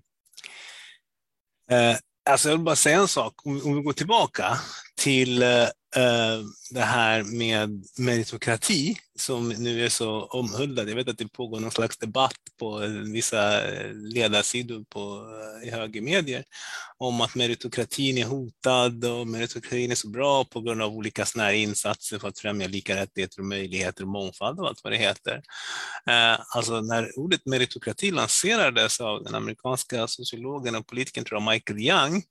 [1.70, 1.98] Eh,
[2.30, 4.58] alltså jag vill bara säga en sak, om, om vi går tillbaka
[4.96, 5.64] till eh,
[5.96, 6.40] eh,
[6.72, 10.90] det här med meritokrati som nu är så omhuldad.
[10.90, 12.78] Jag vet att det pågår någon slags debatt på
[13.14, 15.26] vissa eh, ledarsidor på,
[15.66, 16.44] i högermedier
[16.98, 21.44] om att meritokratin är hotad och meritokratin är så bra på grund av olika såna
[21.44, 24.98] här insatser för att främja lika rättigheter och möjligheter och mångfald och allt vad det
[24.98, 25.42] heter.
[26.56, 32.24] Alltså när ordet meritokrati lanserades av den amerikanska sociologen och politikern tror jag, Michael Young,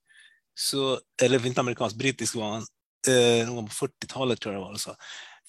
[0.54, 2.66] så, eller inte amerikansk, brittisk var han,
[3.08, 4.96] eh, någon på 40-talet tror jag det var, så,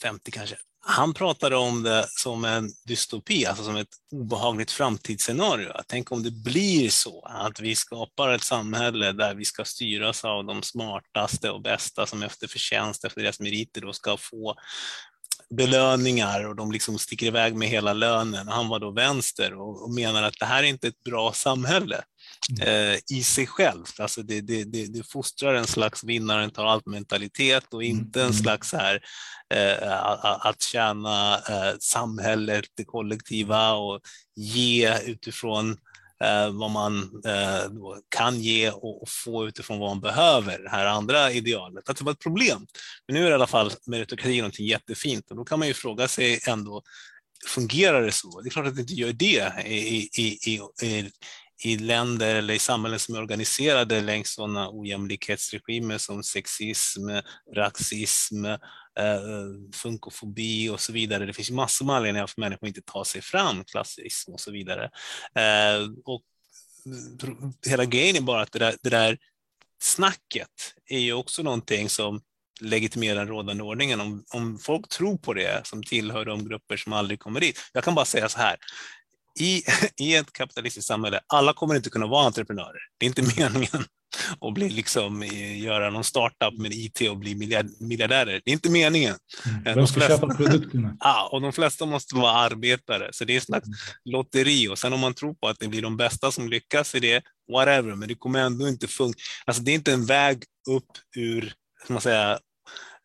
[0.01, 0.55] 50 kanske.
[0.85, 5.71] Han pratade om det som en dystopi, alltså som ett obehagligt framtidsscenario.
[5.87, 10.45] Tänk om det blir så att vi skapar ett samhälle där vi ska styras av
[10.45, 14.55] de smartaste och bästa som efter förtjänst, efter deras meriter då ska få
[15.49, 18.47] belöningar och de liksom sticker iväg med hela lönen.
[18.47, 22.03] Han var då vänster och, och menar att det här är inte ett bra samhälle
[22.62, 23.99] eh, i sig självt.
[23.99, 28.25] Alltså det, det, det, det fostrar en slags vinnaren tar allt mentalitet och inte en
[28.25, 28.34] Mm.
[28.34, 28.99] slags här,
[29.53, 34.01] eh, att tjäna eh, samhället, det kollektiva och
[34.36, 35.77] ge utifrån
[36.23, 37.71] eh, vad man eh,
[38.15, 41.89] kan ge och, och få utifrån vad man behöver, det här andra idealet.
[41.89, 42.67] Att det var ett problem.
[43.08, 45.73] Men nu är det i alla fall meritokrati någonting jättefint och då kan man ju
[45.73, 46.82] fråga sig ändå,
[47.47, 48.41] fungerar det så?
[48.41, 51.10] Det är klart att det inte gör det i, i, i,
[51.63, 57.10] i, länder eller i samhällen som är organiserade längs sådana ojämlikhetsregimer som sexism,
[57.56, 58.60] rasism, eh,
[59.73, 61.26] funkofobi och så vidare.
[61.26, 64.52] Det finns massor med anledningar för människor att inte ta sig fram, klassism och så
[64.52, 64.84] vidare.
[65.36, 66.23] Eh, och
[67.67, 69.17] hela grejen är bara att det där, det där
[69.82, 70.49] snacket
[70.86, 72.21] är ju också någonting som
[72.62, 74.02] legitimerar den rådande ordningen.
[74.02, 77.60] Om, om folk tror på det som tillhör de grupper som aldrig kommer dit.
[77.73, 78.58] Jag kan bara säga så här.
[79.39, 79.62] I,
[80.02, 82.80] I ett kapitalistiskt samhälle, alla kommer inte kunna vara entreprenörer.
[82.98, 83.86] Det är inte meningen
[84.41, 88.41] att bli liksom, eh, göra någon startup med IT och bli miljard, miljardärer.
[88.46, 89.15] Det är inte meningen.
[89.46, 89.63] Mm.
[89.63, 90.98] de Vem ska flesta- köpa produkterna?
[91.00, 93.67] Ja, och de flesta måste vara arbetare, så det är ett slags
[94.06, 94.67] lotteri.
[94.67, 97.24] Och sen om man tror på att det blir de bästa som lyckas i det,
[97.52, 99.19] whatever, men det kommer ändå inte funka.
[99.46, 101.54] Alltså det är inte en väg upp ur,
[101.89, 102.39] man säga,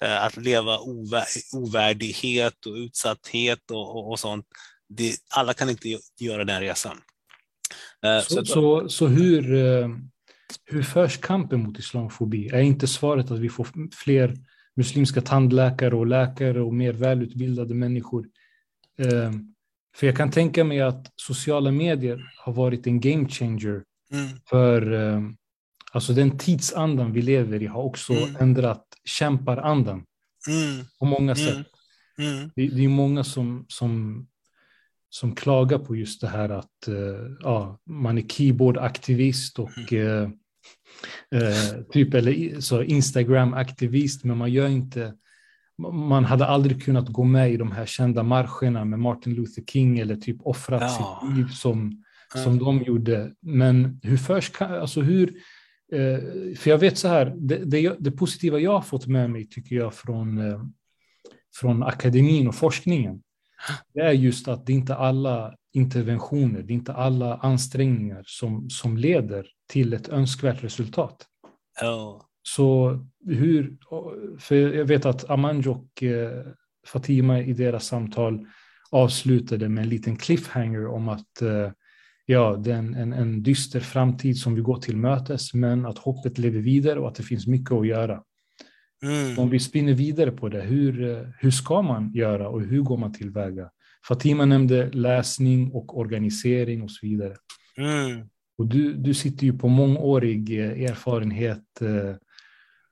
[0.04, 4.46] eh, att leva ovä ovärdighet och utsatthet och, och, och sånt.
[4.88, 6.96] Det, alla kan inte gö- göra den resan.
[8.04, 9.88] Eh, Så, att- så, så hur, eh,
[10.64, 12.48] hur förs kampen mot islamofobi?
[12.48, 14.36] Är inte svaret att vi får fler
[14.76, 18.26] muslimska tandläkare och läkare och mer välutbildade människor?
[18.98, 19.32] Eh,
[19.96, 24.92] För jag kan tänka mig att sociala medier har varit en game changer Mm, för
[25.92, 28.36] alltså den tidsandan vi lever i har också Mm.
[28.40, 30.04] ändrat kämparandan
[30.48, 31.36] mm, på många Mm.
[31.36, 31.66] sätt.
[32.18, 34.26] mm, Det, det är många som, som,
[35.10, 40.30] som klagar på just det här att eh, ja, man är keyboardaktivist och eh,
[41.34, 45.14] eh, typ eller så Instagram-aktivist, men man gör inte
[45.92, 49.98] man hade aldrig kunnat gå med i de här kända marscherna med Martin Luther King
[49.98, 51.20] eller typ offrat Ja.
[51.22, 52.04] sitt liv som,
[52.44, 53.32] som de gjorde.
[53.40, 55.28] Men hur förs, alltså hur,
[55.92, 56.18] eh,
[56.56, 59.76] för jag vet så här, det, det, det positiva jag har fått med mig tycker
[59.76, 60.62] jag från, eh,
[61.54, 63.22] från akademin och forskningen,
[63.94, 68.70] det är just att det inte är alla interventioner, det är inte alla ansträngningar som,
[68.70, 71.26] som leder till ett önskvärt resultat.
[71.80, 72.28] Ja.
[72.42, 73.76] Så hur,
[74.38, 76.46] för jag vet att Amanj och eh,
[76.86, 78.46] Fatima i deras samtal
[78.90, 81.70] avslutade med en liten cliffhanger om att eh,
[82.26, 85.98] ja, det är en, en, en dyster framtid som vi går till mötes, men att
[85.98, 88.22] hoppet lever vidare och att det finns mycket att göra.
[89.02, 89.38] Mm.
[89.38, 93.12] Om vi spinner vidare på det, hur, hur ska man göra och hur går man
[93.12, 93.70] tillväga?
[94.08, 97.36] Fatima nämnde läsning och organisering och så vidare.
[97.76, 98.28] Mm.
[98.58, 102.16] Och du, du sitter ju på mångårig eh, erfarenhet eh,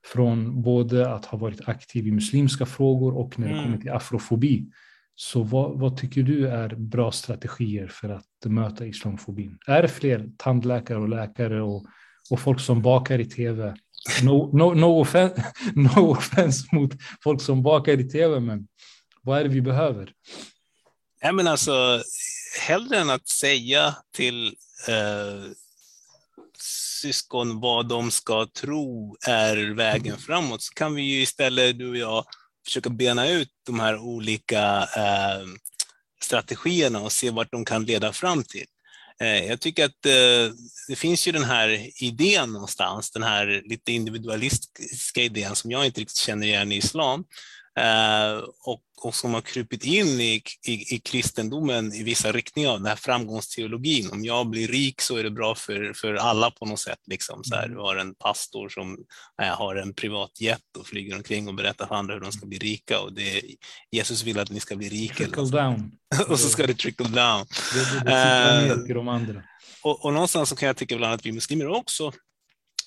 [0.05, 3.65] från både att ha varit aktiv i muslimska frågor och när det Mm.
[3.65, 4.69] kommer till afrofobi.
[5.15, 9.57] Så vad, vad tycker du är bra strategier för att möta islamofobin?
[9.67, 11.85] Är det fler tandläkare och läkare och,
[12.31, 13.75] och folk som bakar i tv?
[14.23, 15.43] No, no, no, offense,
[15.75, 16.91] no offense mot
[17.23, 18.67] folk som bakar i tv, men
[19.21, 20.13] vad är det vi behöver?
[21.23, 22.03] Nej, men alltså,
[22.67, 24.47] hellre än att säga till
[24.87, 25.51] eh,
[27.01, 31.97] syskon vad de ska tro är vägen framåt, så kan vi ju istället, du och
[31.97, 32.25] jag,
[32.65, 35.47] försöka bena ut de här olika eh,
[36.21, 38.65] strategierna och se vart de kan leda fram till.
[39.21, 40.55] Eh, jag tycker att eh,
[40.87, 46.01] det finns ju den här idén någonstans, den här lite individualistiska idén som jag inte
[46.01, 47.25] riktigt känner igen i islam.
[47.77, 52.77] Eh, och, och som har krupit in i, i, i kristendomen i vissa riktningar av
[52.77, 54.09] den här framgångsteologin.
[54.11, 56.99] Om jag blir rik så är det bra för, för alla på något sätt.
[57.07, 57.43] Liksom.
[57.43, 58.97] Så här, du har en pastor som
[59.41, 62.45] eh, har en privat jet och flyger omkring och berättar för andra hur de ska
[62.45, 62.99] bli rika.
[62.99, 63.41] Och det,
[63.91, 65.15] Jesus vill att ni ska bli rika.
[65.15, 65.91] Trickle något down.
[66.27, 67.45] och så ska det trickle down.
[67.73, 69.43] Det, det, det Eh, till de andra.
[69.83, 72.11] Och, och någonstans så kan jag tycka ibland att vi muslimer också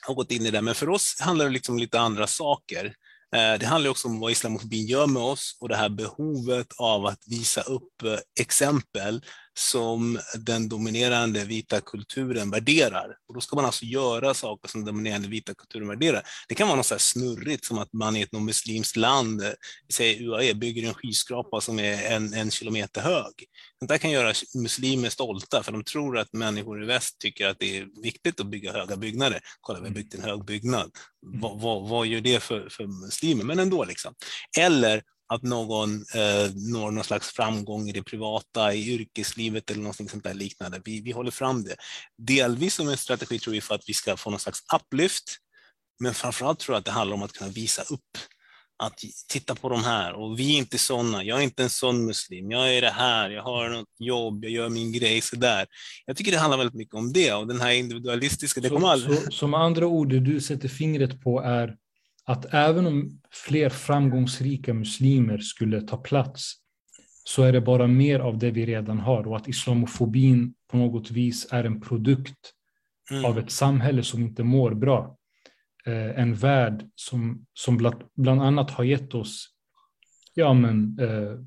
[0.07, 2.95] har gått in i det, men för oss handlar det liksom om lite andra saker.
[3.37, 7.07] Eh, det handlar också om vad islamofobin gör med oss och det här behovet av
[7.07, 9.23] att visa upp eh, exempel
[9.59, 13.17] som den dominerande vita kulturen värderar.
[13.29, 16.23] Och då ska man alltså göra saker som den dominerande vita kulturen värderar.
[16.49, 19.49] Det kan vara något så här snurrigt som att man i ett muslimskt land, eh,
[19.93, 23.33] säg säger UAE, bygger en skyskrapa som är en, en kilometer hög.
[23.83, 27.59] Sånt där kan göra muslimer stolta för de tror att människor i väst tycker att
[27.59, 29.41] det är viktigt att bygga höga byggnader.
[29.61, 30.91] Kolla, vi har byggt en hög byggnad.
[31.21, 33.45] Vad, vad, vad gör det för, för muslimer?
[33.45, 34.15] Men ändå liksom.
[34.59, 35.03] Eller
[35.33, 40.25] att någon eh, når någon slags framgång i det privata, i yrkeslivet eller något sånt
[40.25, 40.83] där liknande.
[40.85, 41.77] Vi, vi håller fram det.
[42.19, 45.37] Delvis som en strategi tror vi för att vi ska få någon slags upplyft,
[46.01, 48.19] men framförallt tror jag att det handlar om att kunna visa upp
[48.81, 51.25] att titta på de här och vi är inte sådana.
[51.25, 52.51] Jag är inte en sån muslim.
[52.51, 53.31] Jag är det här.
[53.31, 54.45] Jag har något jobb.
[54.45, 55.67] Jag gör min grej så där.
[56.07, 58.61] Jag tycker det handlar väldigt mycket om det och den här individualistiska.
[58.61, 59.33] Det Så, aldrig...
[59.33, 61.77] så, med andra ord, det du sätter fingret på är
[62.25, 66.53] att även om fler framgångsrika muslimer skulle ta plats
[67.25, 71.11] så är det bara mer av det vi redan har och att islamofobin på något
[71.11, 72.53] vis är en produkt
[73.11, 73.25] Mm.
[73.25, 75.17] av ett samhälle som inte mår bra.
[75.87, 79.49] Eh, en värld som, som bland, bland annat har gett oss
[80.35, 81.39] ja, men, eh,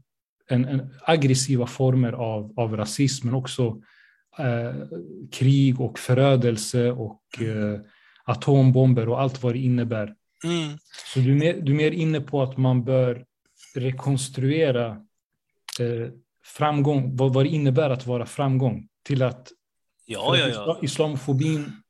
[0.49, 3.81] en, en aggressiva former av, av rasism, men också
[4.39, 4.75] eh,
[5.31, 7.79] krig och förödelse och eh,
[8.23, 10.15] atombomber och allt vad det innebär.
[10.43, 10.77] Mm.
[11.13, 13.25] Så du är mer, du är mer inne på att man bör
[13.75, 14.87] rekonstruera
[15.79, 16.09] eh,
[16.45, 19.51] framgång, vad, vad det innebär att vara framgång, till att
[20.05, 20.49] Ja, ja, ja.
[20.49, 21.82] isla- Islamofobin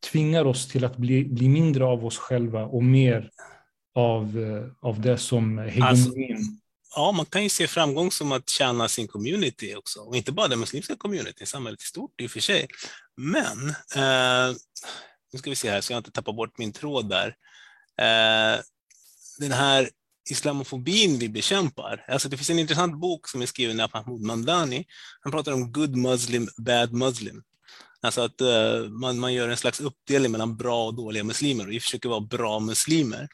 [0.00, 3.30] tvingar oss till att bli, bli mindre av oss själva och mer
[3.94, 5.82] av, eh, av det som hegemonin.
[5.82, 6.10] Alltså,
[6.96, 10.00] ja, man kan ju se framgång som att tjäna sin community också.
[10.00, 12.66] Och inte bara den muslimska community, samhället i stort i och för sig.
[13.16, 14.56] Men, eh,
[15.32, 17.26] nu ska vi se här så jag inte tappar bort min tråd där.
[18.00, 18.60] Eh,
[19.38, 19.90] den här
[20.30, 22.04] islamofobin vi bekämpar.
[22.08, 24.84] Alltså det finns en intressant bok som är skriven av Mahmoud Mandani.
[25.20, 27.42] Han pratar om good muslim, bad muslim.
[28.00, 31.72] Alltså att eh, man, man gör en slags uppdelning mellan bra och dåliga muslimer och
[31.72, 33.28] vi försöker vara bra muslimer.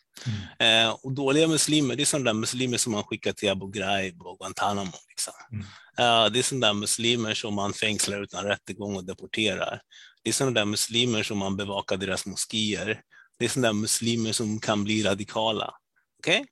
[0.58, 4.22] Eh, och dåliga muslimer, det är sådana där muslimer som man skickar till Abu Ghraib
[4.22, 4.92] och Guantanamo.
[5.08, 5.32] Liksom.
[5.52, 5.64] Mm.
[5.98, 9.80] Eh, det är sådana där muslimer som man fängslar utan rättegång och deporterar.
[10.22, 13.00] Det är sådana där muslimer som man bevakar deras moskéer.
[13.38, 15.74] Det är sådana där muslimer som kan bli radikala.
[16.18, 16.44] Okay?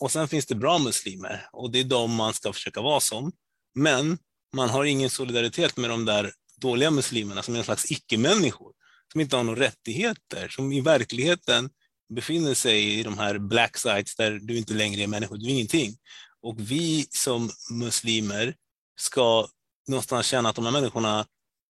[0.00, 3.32] Och sen finns det bra muslimer och det är de man ska försöka vara som.
[3.74, 4.18] Men
[4.52, 8.72] man har ingen solidaritet med de där dåliga muslimerna som är en slags icke-människor,
[9.12, 11.70] som inte har några rättigheter, som i verkligheten
[12.14, 15.50] befinner sig i de här black sites där du inte längre är människa, du är
[15.50, 15.96] ingenting.
[16.42, 18.54] Och vi som muslimer
[19.00, 19.48] ska
[19.88, 21.26] någonstans känna att de här människorna,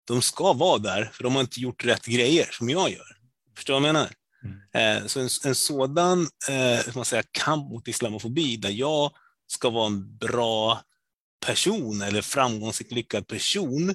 [0.06, 3.16] de ska vara där, för de har inte gjort rätt grejer som jag gör.
[3.56, 4.10] Förstår du vad jag menar?
[4.74, 9.12] Eh, Så en, en sådan eh, man säga, kamp mot islamofobi, där jag
[9.46, 10.80] ska vara en bra
[11.46, 13.94] person eller framgångsrik lyckad person,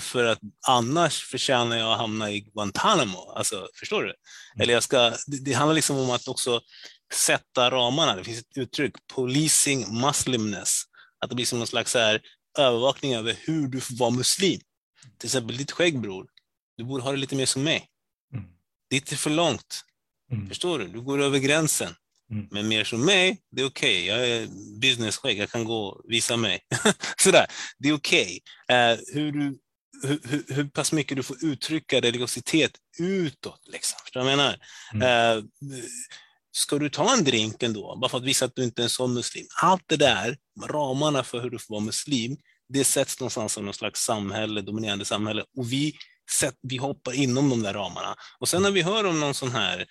[0.00, 3.32] för att annars förtjänar jag att hamna i Guantanamo.
[3.36, 4.14] Alltså, förstår du?
[4.62, 6.60] Eller jag ska, det, det handlar liksom om att också
[7.14, 8.16] sätta ramarna.
[8.16, 10.82] Det finns ett uttryck, policing muslimness.
[11.20, 12.20] Att det blir som någon slags här,
[12.58, 14.60] övervakning över hur du får vara muslim.
[15.18, 16.26] Till exempel ditt skägg bror,
[16.76, 17.86] du borde ha det lite mer som mig.
[18.34, 18.44] Mm.
[18.90, 19.84] Ditt är för långt.
[20.32, 20.48] Mm.
[20.48, 20.88] Förstår du?
[20.88, 21.94] Du går över gränsen.
[22.30, 22.46] Mm.
[22.50, 24.06] Men mer som mig, det är okej.
[24.06, 24.48] Jag är
[24.80, 26.60] businessskägg, jag kan gå och visa mig.
[27.22, 27.46] Sådär,
[27.78, 28.40] det är okej.
[28.68, 29.58] Eh, hur, du,
[30.02, 33.60] hur, hur, hur pass mycket du får uttrycka religiositet utåt.
[33.72, 33.98] Liksom.
[34.02, 34.58] Förstår jag menar?
[34.94, 35.44] Eh,
[36.52, 38.90] ska du ta en drink ändå, bara för att visa att du inte är en
[38.90, 39.46] sån muslim?
[39.62, 40.36] Allt det där,
[40.68, 42.36] ramarna för hur du får vara muslim,
[42.68, 45.44] det sätts någonstans av någon slags samhälle, dominerande samhälle.
[45.56, 45.94] Och vi,
[46.30, 48.14] sätt, vi hoppar inom de där ramarna.
[48.38, 49.86] Och sen när vi hör om någon sån här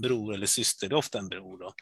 [0.00, 1.72] bror eller syster, det är ofta en bror då,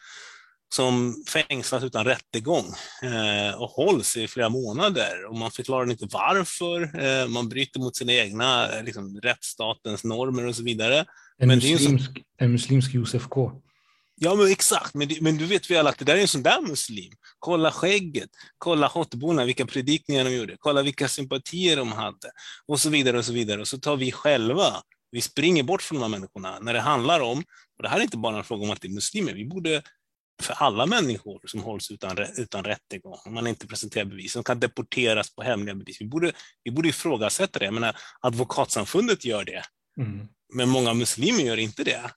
[0.75, 2.65] som fängslas utan rättegång
[3.03, 7.95] eh, och hålls i flera månader och man förklarar inte varför, eh, man bryter mot
[7.95, 11.05] sina egna eh, liksom, rättsstatens normer och så vidare.
[11.37, 13.51] En, Men ju så- muslimsk, en muslimsk Josef K.
[14.23, 14.93] Ja, men exakt.
[14.93, 17.13] Men, men du vet väl att det där är en sån där muslim.
[17.39, 22.31] Kolla skägget, kolla hotborna, vilka predikningar de gjorde, kolla vilka sympatier de hade
[22.67, 23.61] och så vidare och så vidare.
[23.61, 27.19] Och så tar vi själva, vi springer bort från de här människorna när det handlar
[27.19, 27.43] om,
[27.81, 29.81] och det här är inte bara en fråga om att det är muslimer, vi borde
[30.41, 34.59] för alla människor som hålls utan, utan rättegång, om man inte presenterar bevis, som kan
[34.59, 36.01] deporteras på hemliga bevis.
[36.01, 36.31] Vi borde,
[36.63, 37.65] vi borde ifrågasätta det.
[37.65, 39.63] Jag menar, advokatsamfundet gör det,
[39.97, 40.27] Mm.
[40.53, 42.11] men många muslimer gör inte det.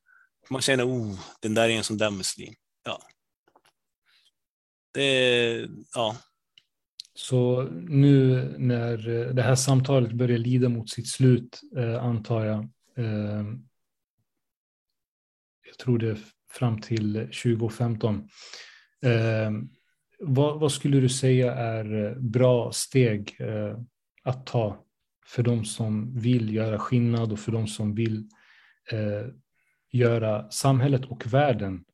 [0.50, 2.54] Man känner, oh, den där är en sån där muslim.
[2.84, 3.02] Ja.
[4.94, 6.16] Det, ja.
[7.14, 8.96] Så nu när
[9.32, 12.58] det här samtalet börjar lida mot sitt slut, eh, antar jag,
[12.96, 13.44] eh,
[15.74, 16.18] jag tror det är
[16.50, 18.28] fram till 2015,
[19.02, 19.50] eh,
[20.18, 23.78] vad, vad skulle du säga är bra steg eh,
[24.22, 24.84] att ta
[25.26, 28.28] för de som vill göra skillnad och för de som vill
[28.92, 29.26] eh,
[29.92, 31.84] göra samhället och världen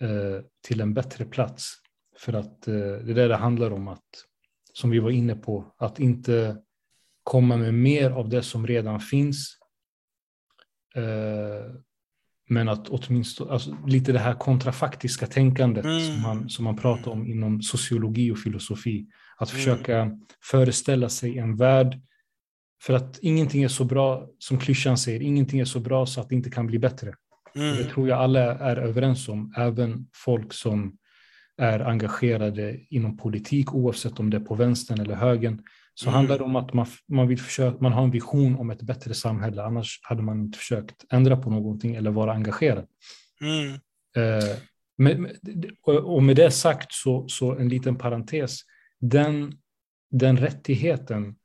[0.00, 1.74] eh, till en bättre plats?
[2.18, 4.24] För att eh, det är det det handlar om, att,
[4.72, 6.56] som vi var inne på, att inte
[7.22, 9.58] komma med mer av det som redan finns.
[10.94, 11.74] Eh,
[12.48, 16.00] men att åtminstone, alltså, lite det här kontrafaktiska tänkandet Mm.
[16.00, 19.06] som, man, som man pratar om inom sociologi och filosofi.
[19.36, 19.58] Att Mm.
[19.58, 22.00] försöka föreställa sig en värld,
[22.82, 26.28] för att ingenting är så bra, som klyschan säger, ingenting är så bra så att
[26.28, 27.08] det inte kan bli bättre.
[27.54, 27.86] Och Det Mm.
[27.88, 30.96] tror jag alla är överens om, även folk som
[31.56, 35.62] är engagerade inom politik, oavsett om det är på vänstern eller högern.
[35.94, 36.14] Så Mm.
[36.14, 39.14] handlar det om att man, man, vill försöka, man har en vision om ett bättre
[39.14, 42.86] samhälle, annars hade man inte försökt ändra på någonting eller vara engagerad.
[43.40, 43.72] Mm.
[44.16, 44.56] Eh,
[44.96, 45.30] med,
[45.86, 48.60] och med det sagt så, så en liten parentes.
[49.00, 49.52] Den,
[50.10, 51.36] den rättigheten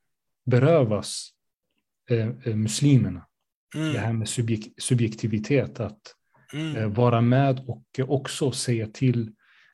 [0.46, 1.30] berövas
[2.10, 3.26] eh, eh, muslimerna.
[3.74, 3.96] Det Mm.
[3.96, 6.16] här med subjek, subjektivitet, att
[6.54, 6.94] eh, Mm.
[6.94, 9.32] vara med och också säga till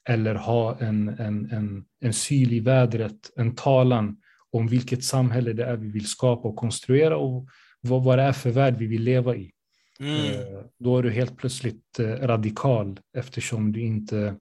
[0.10, 4.18] eller ha en, en, en, en syl i vädret, en talan
[4.56, 7.48] om vilket samhälle det är vi vill skapa och konstruera och
[7.82, 9.52] vad, vad det är för värld vi vill leva i.
[10.00, 10.26] Mm.
[10.26, 14.36] Eh, Då är du helt plötsligt eh, radikal eftersom du inte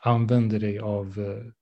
[0.00, 1.52] använder dig av eh,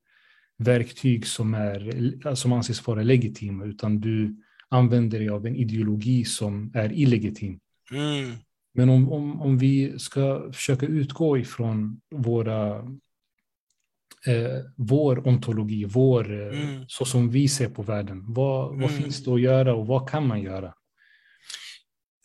[0.58, 4.36] verktyg som, är, som anses vara legitima utan du
[4.68, 7.58] använder dig av en ideologi som är illegitim.
[7.92, 8.32] Mm.
[8.74, 12.84] Men om, om, om vi ska försöka utgå ifrån våra,
[14.26, 16.84] eh, vår ontologi, vår, eh, Mm.
[16.88, 19.02] så som vi ser på världen, vad, vad Mm.
[19.02, 20.74] finns det att göra och vad kan man göra?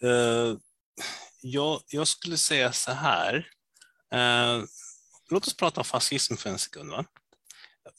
[0.04, 0.58] Eh,
[1.42, 3.48] jag, jag skulle säga så här.
[4.14, 4.64] Eh,
[5.32, 6.90] låt oss prata om fascism för en sekund.
[6.92, 7.06] Va?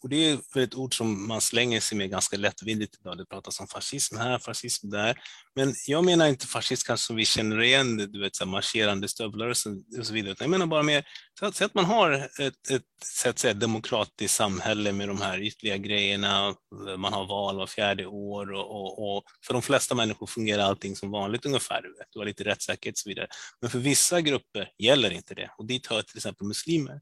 [0.03, 3.19] Och det är för ett ord som man slänger sig med ganska lättvindigt idag.
[3.19, 5.19] Det pratas om fascism här, fascism där.
[5.55, 9.09] Men jag menar inte fascism kanske som vi känner igen du vet, så här marscherande
[9.09, 10.33] stövlar och så, och så vidare.
[10.33, 11.05] Utan Jag menar bara mer
[11.39, 15.21] så att, så att man har ett, ett så att säga, demokratiskt samhälle med de
[15.21, 16.55] här ytliga grejerna.
[16.99, 20.97] Man har val var fjärde år och, och, och för de flesta människor fungerar allting
[20.97, 21.83] som vanligt ungefär.
[21.83, 22.07] Du, vet.
[22.11, 23.27] du har lite rättssäkerhet och så vidare.
[23.61, 27.01] Men för vissa grupper gäller inte det och dit hör till exempel muslimer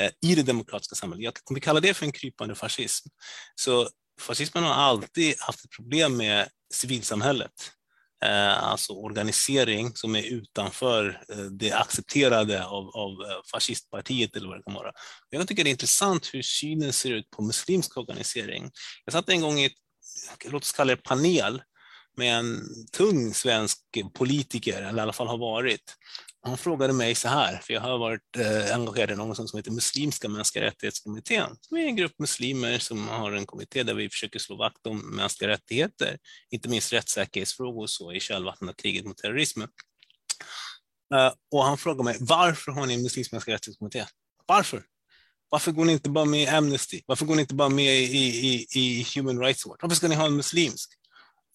[0.00, 1.24] eh, i det demokratiska samhället.
[1.24, 3.08] Jag, om vi kallar det för en krypande fascism,
[3.54, 3.88] så
[4.20, 7.72] fascismen har alltid haft ett problem med civilsamhället.
[8.24, 14.58] Eh, alltså organisering som är utanför eh, det accepterade av, av eh, fascistpartiet eller vad
[14.58, 14.92] det kan vara.
[15.30, 18.70] Jag tycker det är intressant hur synen ser ut på muslimsk organisering.
[19.04, 19.70] Jag satt en gång i
[20.44, 21.62] låt oss kalla det panel,
[22.16, 22.60] med en
[22.92, 23.78] tung svensk
[24.14, 25.96] politiker, eller i alla fall har varit
[26.42, 29.70] han frågade mig så här, för jag har varit eh, engagerad i något som heter
[29.70, 34.38] Muslimska mänskliga rättighetskommittén, som är en grupp muslimer som har en kommitté där vi försöker
[34.38, 36.18] slå vakt om mänskliga rättigheter,
[36.50, 39.68] inte minst rättssäkerhetsfrågor och så i kölvattnet av kriget mot terrorismen.
[41.14, 44.04] Eh, och han frågade mig, varför har ni en muslimsk mänskliga rättighetskommitté?
[44.46, 44.82] Varför?
[45.48, 47.02] Varför går ni inte bara med i Amnesty?
[47.06, 49.78] Varför går ni inte bara med i, i, i Human Rights Watch?
[49.82, 50.99] Varför ska ni ha en muslimsk?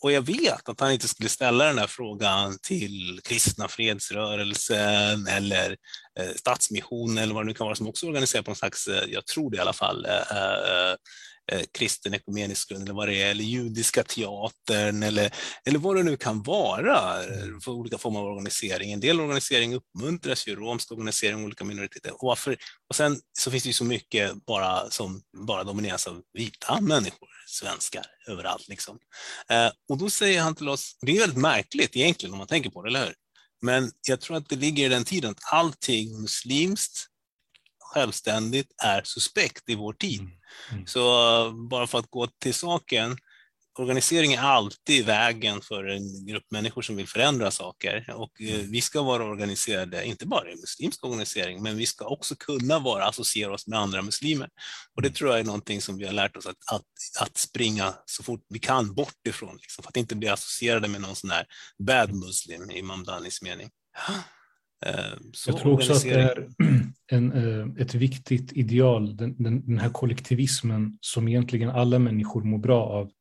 [0.01, 5.77] Och jag vet att han inte skulle ställa den här frågan till kristna fredsrörelsen eller
[6.19, 9.03] eh, Stadsmissionen eller vad det nu kan vara som också organiserar på någon slags, eh,
[9.07, 10.95] jag tror det i alla fall, eh, eh,
[11.51, 15.31] eh, kristen ekumenisk grund eller vad det är, eller judiska teatern eller,
[15.65, 17.23] eller vad det nu kan vara
[17.63, 18.91] för olika former av organisering.
[18.91, 22.11] En del organisering uppmuntras ju, romsk organisering, olika minoriteter.
[22.11, 22.57] Och, varför,
[22.89, 27.34] och sen så finns det ju så mycket bara som bara domineras av vita människor,
[27.55, 28.67] svenskar, överallt.
[28.67, 28.99] Liksom.
[29.49, 32.69] Eh, och då säger han till oss, det är väldigt märkligt egentligen om man tänker
[32.69, 33.15] på det, eller hur?
[33.61, 37.07] Men jag tror att det ligger i den tiden att allting muslimskt
[37.79, 40.21] självständigt är suspekt i vår tid.
[40.71, 40.87] Mm.
[40.87, 40.99] Så
[41.69, 43.17] bara för att gå till saken,
[43.79, 48.81] organisering är alltid vägen för en grupp människor som vill förändra saker och eh, vi
[48.81, 53.53] ska vara organiserade, inte bara i muslimsk organisering, men vi ska också kunna vara, associera
[53.53, 54.49] oss med andra muslimer.
[54.95, 57.93] Och det tror jag är någonting som vi har lärt oss att, att, att springa
[58.05, 61.29] så fort vi kan bort ifrån, liksom, för att inte bli associerade med någon sån
[61.29, 61.45] här
[61.79, 63.69] bad muslim i Imam Danis mening.
[64.85, 64.93] Eh,
[65.33, 66.47] Så Jag tror också att det är
[67.11, 72.57] en, eh, ett viktigt ideal, den, den, den här kollektivismen som egentligen alla människor mår
[72.57, 73.11] bra av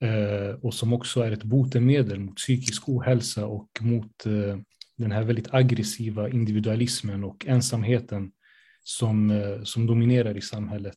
[0.00, 4.58] Eh, och som också är ett botemedel mot psykisk ohälsa och mot eh,
[4.96, 8.32] den här väldigt aggressiva individualismen och ensamheten
[8.82, 10.96] som, eh, som dominerar i samhället.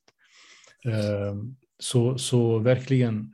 [1.80, 3.32] Så, så verkligen,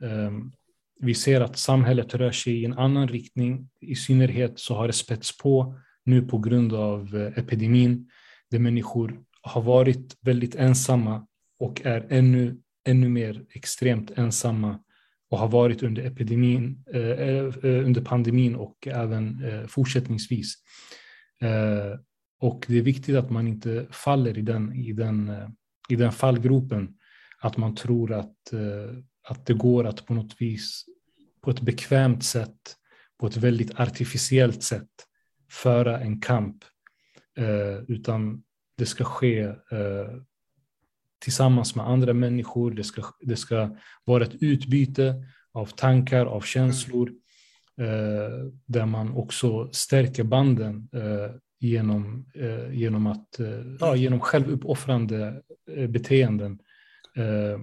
[1.00, 3.68] vi ser att samhället rör sig i en annan riktning.
[3.80, 8.10] I synnerhet så har det spätts på nu på grund av epidemin,
[8.50, 11.26] där människor har varit väldigt ensamma
[11.58, 12.56] och är ännu,
[12.86, 14.78] ännu mer extremt ensamma
[15.30, 20.54] och har varit under epidemin, eh, eh, under pandemin och även eh, fortsättningsvis.
[21.40, 22.00] Eh,
[22.40, 25.48] och det är viktigt att man inte faller i den, i den, eh,
[25.88, 26.94] i den fallgropen,
[27.40, 28.98] att man tror att, eh,
[29.28, 30.84] att det går att på något vis,
[31.42, 32.76] på ett bekvämt sätt,
[33.20, 34.90] på ett väldigt artificiellt sätt,
[35.50, 36.64] föra en kamp,
[37.38, 38.42] eh, utan
[38.76, 40.16] det ska ske eh,
[41.18, 42.70] tillsammans med andra människor.
[42.70, 47.12] Det ska, det ska vara ett utbyte av tankar, av känslor,
[47.80, 53.46] eh, där man också stärker banden eh, genom, eh, genom, att, eh,
[53.80, 55.42] ja, genom självuppoffrande
[55.76, 56.58] eh, beteenden.
[57.16, 57.60] Eh,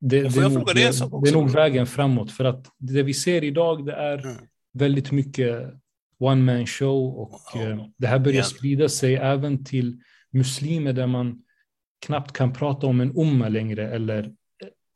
[0.00, 0.74] det, det, är nog, det,
[1.22, 4.36] det är nog vägen framåt, för att det vi ser idag det är Mm.
[4.72, 5.74] väldigt mycket
[6.18, 10.00] one man show och Ja, det här börjar sprida sig även till
[10.30, 11.42] muslimer där man
[12.06, 14.28] knappt kan prata om en umma längre eller eh,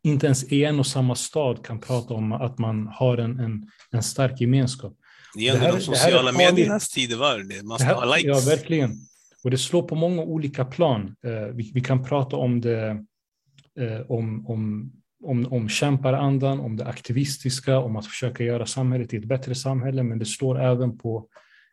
[0.04, 3.70] inte ens i en och samma stad kan prata om att man har en, en,
[3.90, 4.96] en stark gemenskap.
[5.34, 7.48] Det är ändå här- de det här är sociala mediernas tidevarv.
[7.48, 7.62] det.
[7.62, 8.44] Man ska ha här, likes.
[8.46, 8.90] ja, verkligen.
[9.44, 11.16] Och det slår på många olika plan.
[11.26, 12.88] Eh, vi, vi kan prata om det,
[13.80, 14.92] eh, om, om,
[15.24, 20.02] om, om kämparandan, om det aktivistiska, om att försöka göra samhället till ett bättre samhälle,
[20.02, 21.28] men det slår även på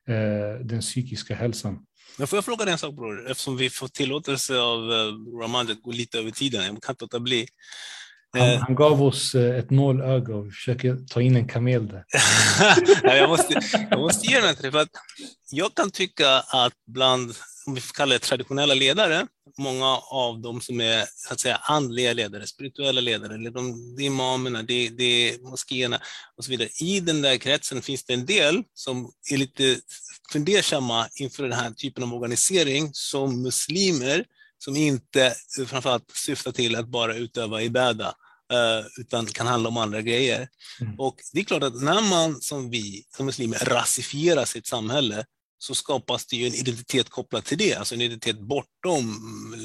[0.08, 1.86] eh, den psykiska hälsan.
[2.18, 5.72] Men får jag fråga dig en sak bror, eftersom vi får tillåtelse av uh, Rahman
[5.72, 7.48] att gå lite över tiden, jag kan inte låta bli.
[8.38, 11.88] Han, Eh, han gav oss eh, ett nålöga och vi försöker ta in en kamel
[11.88, 12.06] där.
[13.04, 14.90] Jag, måste, jag måste ge den till för att
[15.52, 17.34] jag kan tycka att bland,
[17.68, 21.56] om vi får kalla det traditionella ledare, många av dem som är så att säga
[21.56, 26.02] andliga ledare, spirituella ledare, eller de, det är imamerna, det, det är moskéerna
[26.38, 26.70] och så vidare.
[26.82, 29.78] I den där kretsen finns det en del som är lite
[30.32, 34.26] fundersamma inför den här typen av organisering som muslimer
[34.64, 35.36] som inte
[35.68, 38.08] framförallt syftar till att bara utöva ibada,
[38.54, 40.48] eh, utan kan handla om andra grejer.
[40.82, 41.00] Mm.
[41.00, 45.26] Och det är klart att när man som vi, som muslimer, rasifierar sitt samhälle,
[45.62, 49.20] så skapas det ju en identitet kopplad till det, alltså en identitet bortom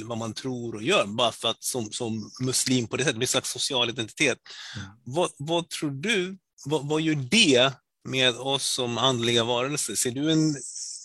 [0.05, 3.19] vad man tror och gör, bara för att som, som muslim på det sättet, det
[3.19, 4.39] blir en slags social identitet.
[4.77, 4.89] Mm.
[5.05, 7.73] Vad, vad tror du, vad, vad gör det
[8.05, 9.95] med oss som andliga varelser?
[9.95, 10.55] Ser du en,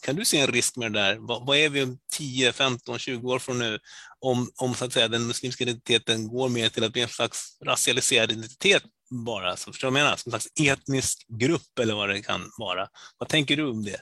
[0.05, 1.17] kan du se en risk med det där?
[1.17, 3.79] Vad, vad är vi om 10, 15, 20 år från nu
[4.19, 7.57] om, om så att säga, den muslimska identiteten går mer till att bli en slags
[7.65, 8.83] racialiserad identitet
[9.25, 9.57] bara?
[9.57, 10.17] Så förstår du vad jag menar?
[10.17, 12.87] Som en slags etnisk grupp eller vad det kan vara.
[13.17, 14.01] Vad tänker du om det?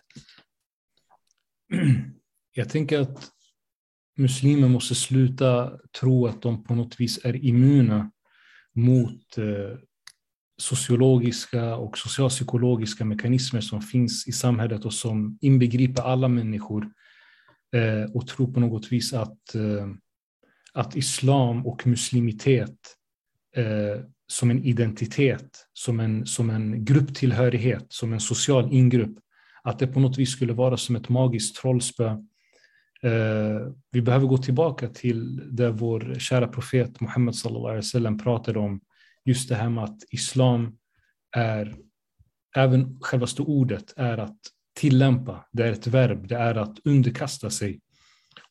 [2.53, 3.31] Jag tänker att
[4.17, 8.11] muslimer måste sluta tro att de på något vis är immuna
[8.75, 9.77] mot, eh,
[10.57, 16.89] sociologiska och socialpsykologiska mekanismer som finns i samhället och som inbegriper alla människor
[17.75, 19.87] eh, och tror på något vis att, eh,
[20.73, 22.77] att islam och muslimitet
[23.55, 29.17] eh, som en identitet, som en, som en grupptillhörighet, som en social ingrupp,
[29.63, 32.07] att det på något vis skulle vara som ett magiskt trollspö.
[33.03, 38.59] Eh, vi behöver gå tillbaka till det vår kära profet Muhammed sallallahu alaihi wasallam pratade
[38.59, 38.81] om,
[39.27, 40.77] just det här med att islam
[41.35, 41.75] är,
[42.55, 44.37] även självaste ordet är att
[44.75, 47.79] tillämpa, det är ett verb, det är att underkasta sig.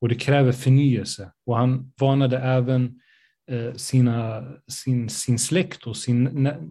[0.00, 1.32] Och det kräver förnyelse.
[1.46, 3.00] Och han varnade även
[3.50, 6.24] eh, sina, sin, sin släkt och sin,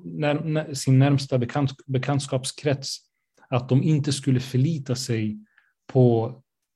[0.04, 2.98] när, sin närmsta bekant, bekantskapskrets
[3.50, 5.38] att de inte skulle förlita sig
[5.88, 6.36] på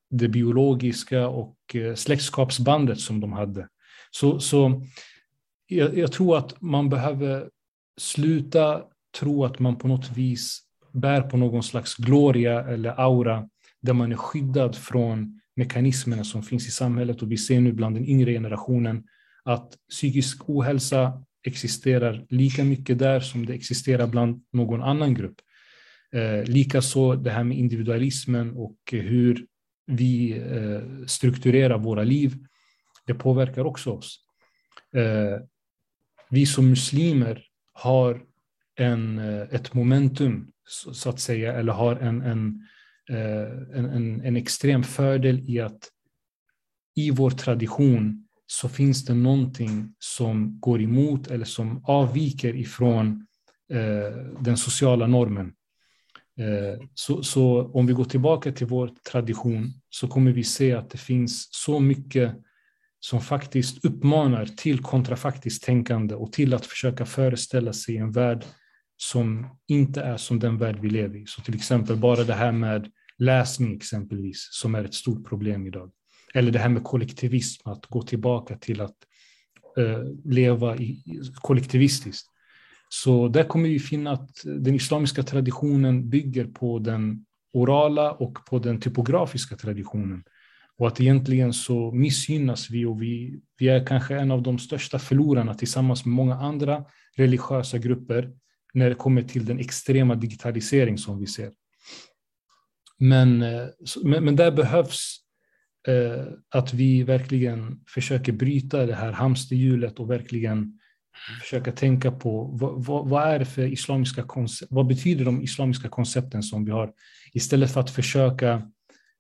[0.10, 3.68] det biologiska och eh, släktskapsbandet som de hade.
[4.12, 4.86] Så, så
[5.70, 7.50] jag, jag tror att man behöver
[7.98, 8.84] sluta
[9.20, 10.62] tro att man på något vis
[10.92, 13.50] bär på någon slags gloria eller aura
[13.82, 17.96] där man är skyddad från mekanismerna som finns i samhället och vi ser nu bland
[17.96, 19.04] den yngre generationen
[19.44, 25.36] att psykisk ohälsa existerar lika mycket där som det existerar bland någon annan grupp.
[26.12, 29.46] Eh, Likaså det här med individualismen och hur
[29.88, 32.38] vi eh, strukturerar våra liv.
[33.06, 34.20] Det påverkar också oss.
[34.96, 35.40] Eh,
[36.30, 38.22] vi som muslimer har
[38.76, 40.52] en, eh, ett momentum,
[40.94, 42.68] så att säga, eller har en, en,
[43.10, 45.90] eh, en, en, en extrem fördel i att
[46.96, 53.28] i vår tradition så finns det någonting som går emot eller som avviker ifrån
[53.72, 55.54] eh, den sociala normen.
[56.40, 60.90] Eh, så, så, om vi går tillbaka till vår tradition så kommer vi se att
[60.90, 62.36] det finns så mycket
[63.00, 68.46] som faktiskt uppmanar till kontrafaktiskt tänkande och till att försöka föreställa sig en värld
[68.98, 71.26] som inte är som den värld vi lever i.
[71.26, 75.92] Så till exempel bara det här med läsning exempelvis, som är ett stort problem idag.
[76.34, 78.96] Eller det här med kollektivism, att gå tillbaka till att
[79.78, 81.04] eh, leva i,
[81.42, 82.28] kollektivistiskt.
[82.90, 88.60] Så där kommer vi finna att den islamiska traditionen bygger på den orala och på
[88.60, 90.24] den typografiska traditionen.
[90.80, 95.00] Och att egentligen så missgynnas vi och vi, vi är kanske en av de största
[95.00, 98.32] förlorarna tillsammans med många andra religiösa grupper
[98.74, 101.52] när det kommer till den extrema digitalisering som vi ser.
[102.98, 103.68] Men, eh,
[104.04, 105.18] men, men där behövs
[105.88, 110.80] eh, att vi verkligen försöker bryta det här hamsterhjulet och verkligen
[111.42, 115.90] försöka tänka på vad, vad, vad, är det för islamiska koncept, vad betyder de islamiska
[115.90, 116.92] koncepten som vi har
[117.34, 118.72] istället för att försöka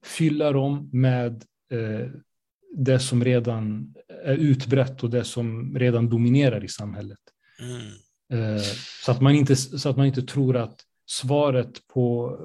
[0.05, 2.07] fylla dem med eh,
[2.75, 3.93] det som redan
[4.23, 7.19] är utbrett och det som redan dominerar i samhället.
[7.59, 8.55] Mm.
[8.55, 8.61] Eh,
[9.05, 12.37] så, att man inte, så att man inte tror att svaret på,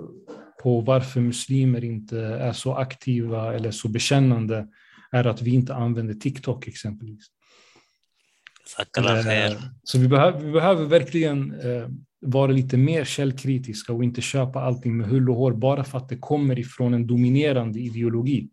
[0.63, 4.69] på varför muslimer inte är så aktiva eller så bekännande
[5.13, 7.25] är att vi inte använder TikTok exempelvis.
[9.53, 11.89] Eh, så vi behöver, vi behöver verkligen eh,
[12.25, 16.09] vara lite mer källkritiska och inte köpa allting med hull och hår bara för att
[16.09, 18.49] det kommer ifrån en dominerande ideologi.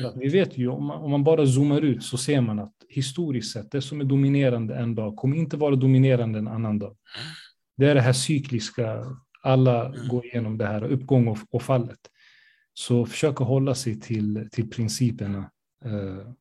[0.00, 0.18] Mm.
[0.18, 3.52] vi vet ju, om man, om man, bara zoomar ut så ser man att historiskt
[3.52, 6.96] sett, det som är dominerande en dag kommer inte vara dominerande en annan dag.
[7.76, 9.04] Det är det här cykliska,
[9.42, 10.08] alla mm.
[10.08, 11.98] går igenom det här, uppgång och, och fallet.
[12.74, 15.50] Så försök att hålla sig till, till principerna.
[15.84, 16.32] Eh,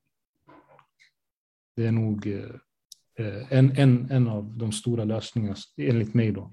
[1.76, 2.56] det är nog eh,
[3.50, 6.32] en, en, en av de stora lösningarna, enligt mig.
[6.32, 6.52] Då.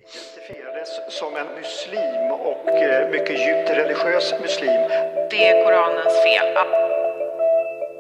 [1.09, 4.83] Som en muslim och eh, mycket djupt religiös muslim.
[5.31, 6.49] Det är Koranens fel.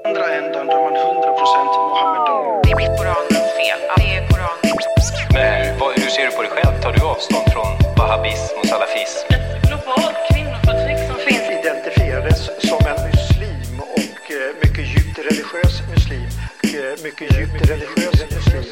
[0.05, 2.63] Andra änden då man 100% Mohammedan.
[2.65, 3.79] Det är Koranens fel.
[3.97, 6.75] Det är Koranens Men vad, hur ser du på dig själv?
[6.83, 9.27] Tar du avstånd från wahhabism och salafism?
[9.35, 11.47] Ett globalt kvinnoförtryck som finns.
[11.61, 16.42] Identifierades som en muslim och eh, mycket djupt religiös muslim
[16.73, 18.65] mycket, mycket djupt religiös muslim.